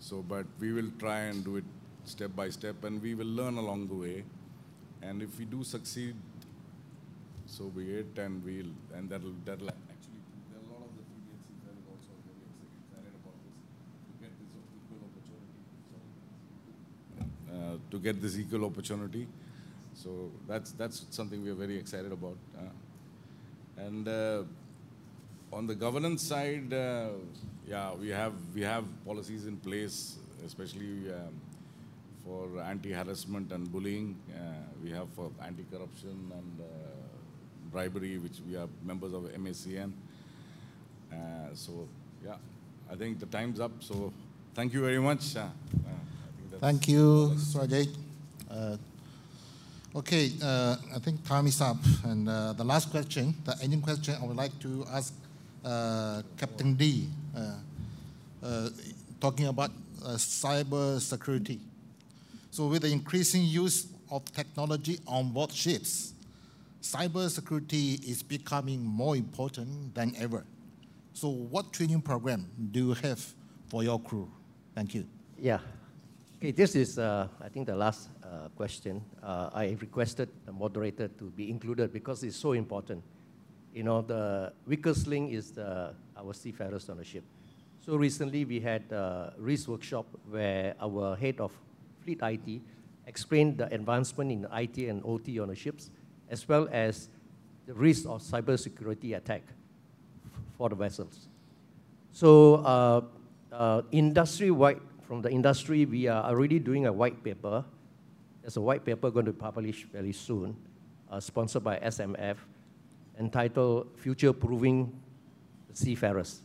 [0.00, 1.64] So, but we will try and do it
[2.04, 4.24] step by step, and we will learn along the way.
[5.02, 6.14] And if we do succeed,
[7.46, 10.20] so be it, and we'll and that'll that'll actually
[10.50, 13.56] there are a lot of the female seafarers also very excited about this
[14.04, 15.62] to get this equal opportunity.
[17.48, 19.26] Uh, to get this equal opportunity,
[19.94, 22.36] so that's that's something we are very excited about.
[22.56, 24.42] Uh, and uh,
[25.52, 27.10] on the governance side, uh,
[27.66, 31.40] yeah, we have we have policies in place, especially um,
[32.24, 34.16] for anti-harassment and bullying.
[34.30, 34.40] Uh,
[34.84, 36.64] we have for anti-corruption and uh,
[37.72, 39.92] bribery, which we are members of MACN.
[41.10, 41.16] Uh,
[41.54, 41.88] so,
[42.24, 42.36] yeah,
[42.90, 43.72] I think the time's up.
[43.80, 44.12] So,
[44.54, 45.36] thank you very much.
[46.58, 47.88] Uh, thank you, Swajay.
[48.50, 48.76] Uh,
[49.96, 51.76] okay, uh, I think time is up.
[52.04, 55.14] And uh, the last question, the ending question, I would like to ask
[55.64, 57.08] uh, Captain Lee,
[59.20, 59.70] talking about
[60.16, 61.60] cyber security.
[62.50, 66.12] So, with the increasing use of technology on board ships,
[66.82, 70.44] cybersecurity is becoming more important than ever.
[71.12, 73.18] So what training program do you have
[73.68, 74.30] for your crew?
[74.74, 75.04] Thank you.
[75.36, 75.58] Yeah.
[76.38, 79.02] Okay, this is, uh, I think, the last uh, question.
[79.20, 83.02] Uh, I requested the moderator to be included because it's so important.
[83.74, 87.24] You know, the weakest link is the, our seafarers on the ship.
[87.84, 91.50] So recently we had a risk workshop where our head of
[92.04, 92.60] fleet IT
[93.08, 95.90] explained the advancement in IT and OT on the ships
[96.30, 97.08] as well as
[97.66, 99.42] the risk of cybersecurity attack
[100.56, 101.26] for the vessels.
[102.12, 103.00] So uh,
[103.50, 107.64] uh, industry-wide, from the industry, we are already doing a white paper.
[108.42, 110.54] There's a white paper going to be published very soon,
[111.10, 112.36] uh, sponsored by SMF,
[113.18, 114.92] entitled Future Proofing
[115.72, 116.42] Seafarers.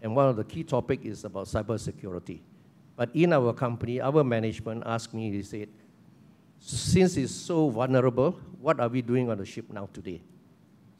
[0.00, 2.40] And one of the key topics is about cybersecurity.
[2.96, 5.68] But in our company, our management asked me, they said,
[6.58, 10.22] since it's so vulnerable, what are we doing on the ship now today?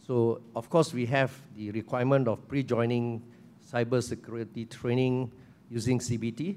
[0.07, 3.23] So, of course, we have the requirement of pre-joining
[3.73, 5.33] cybersecurity training
[5.71, 6.57] using CBT,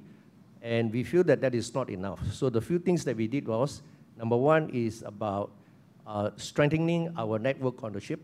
[0.61, 2.19] and we feel that that is not enough.
[2.33, 3.81] So the few things that we did was,
[4.17, 5.51] number one is about
[6.05, 8.19] uh, strengthening our network on the ship.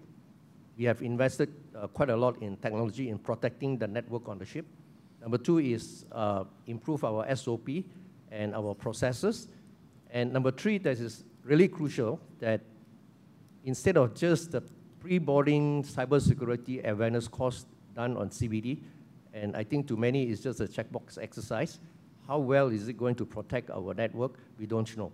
[0.77, 4.45] We have invested uh, quite a lot in technology in protecting the network on the
[4.45, 4.65] ship.
[5.21, 7.69] Number two is uh, improve our SOP
[8.31, 9.47] and our processes.
[10.11, 12.61] And number three, that is really crucial, that
[13.63, 14.61] instead of just the
[14.99, 17.65] pre-boarding cybersecurity awareness course
[17.95, 18.79] done on CBT,
[19.33, 21.79] and I think to many it's just a checkbox exercise,
[22.27, 24.33] how well is it going to protect our network?
[24.59, 25.11] We don't know.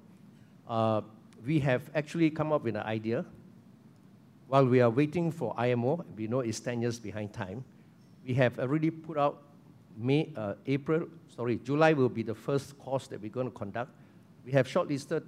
[0.68, 1.02] Uh,
[1.46, 3.26] we have actually come up with an idea.
[4.48, 7.64] While we are waiting for IMO, we know it's 10 years behind time,
[8.26, 9.44] we have already put out
[9.98, 13.92] May, uh, April, sorry, July will be the first course that we're going to conduct
[14.46, 15.24] we have shortlisted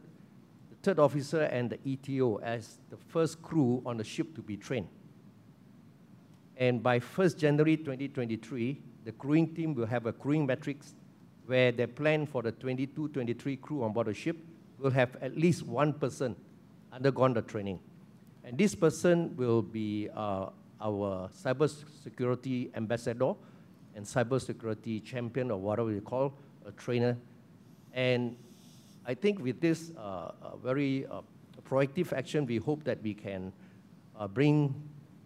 [0.69, 4.57] the third officer and the ETO as the first crew on the ship to be
[4.57, 4.88] trained.
[6.57, 10.95] And by 1st January 2023, the crewing team will have a crewing matrix
[11.45, 14.37] where they plan for the 22-23 crew on board the ship
[14.79, 16.35] will have at least one person
[16.91, 17.79] undergone the training.
[18.43, 20.49] And this person will be uh,
[20.81, 23.33] our cybersecurity ambassador
[23.95, 26.33] and cybersecurity champion or whatever you call
[26.65, 27.17] a trainer.
[27.93, 28.35] And
[29.05, 31.21] I think with this uh, uh, very uh,
[31.69, 33.53] proactive action, we hope that we can
[34.33, 34.73] bring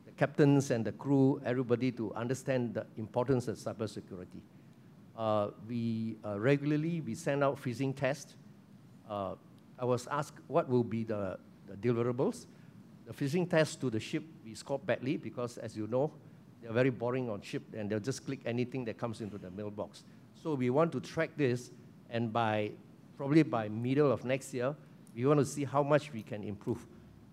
[0.06, 4.42] the captains and the crew, everybody to understand the importance of cybersecurity.
[5.18, 8.36] Uh, we uh, regularly we send out phishing tests.
[9.10, 9.34] Uh,
[9.80, 12.46] I was asked what will be the, the, deliverables.
[13.08, 16.12] The phishing test to the ship we scored badly because, as you know,
[16.62, 20.04] they're very boring on ship and they'll just click anything that comes into the mailbox.
[20.44, 21.72] So we want to track this,
[22.10, 22.72] and by
[23.18, 24.76] probably by middle of next year,
[25.16, 26.86] we want to see how much we can improve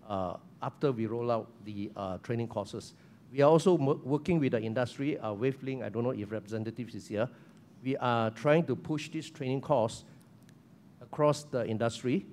[0.09, 2.93] uh, after we roll out the uh, training courses.
[3.31, 7.07] We are also working with the industry, uh, Wavelink, I don't know if representatives is
[7.07, 7.29] here.
[7.85, 10.05] We are trying to push this training course
[10.99, 12.25] across the industry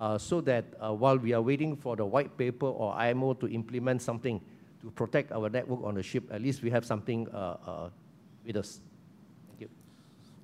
[0.00, 3.46] uh, so that uh, while we are waiting for the white paper or IMO to
[3.48, 4.40] implement something
[4.80, 7.90] to protect our network on the ship, at least we have something uh, uh
[8.46, 8.80] with us.
[9.48, 9.68] Thank you.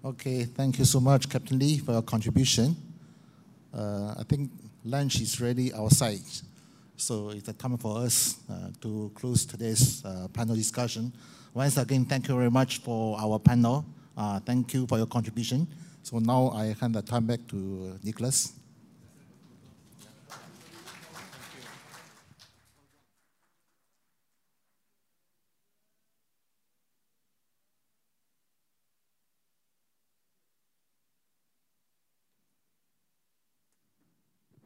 [0.05, 2.77] Okay, thank you so much, Captain Lee, for your contribution.
[3.73, 4.51] Uh, I think
[4.85, 6.21] lunch is ready outside,
[6.99, 10.03] so it's a time for us uh, to close today's
[10.35, 11.15] panel discussion.
[11.55, 13.87] Once again, thank you very much for our panel,
[14.17, 15.67] Uh, thank you for your contribution.
[16.03, 18.53] So now I hand the time back to Nicholas.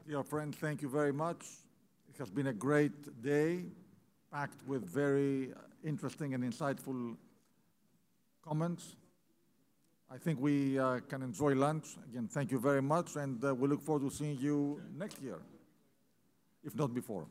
[0.06, 1.46] Dear friends, thank you very much.
[2.12, 3.64] It has been a great day,
[4.30, 7.16] packed with very interesting and insightful
[8.46, 8.96] comments.
[10.10, 11.96] I think we uh, can enjoy lunch.
[12.10, 15.38] Again, thank you very much, and uh, we look forward to seeing you next year,
[16.62, 17.26] if not before.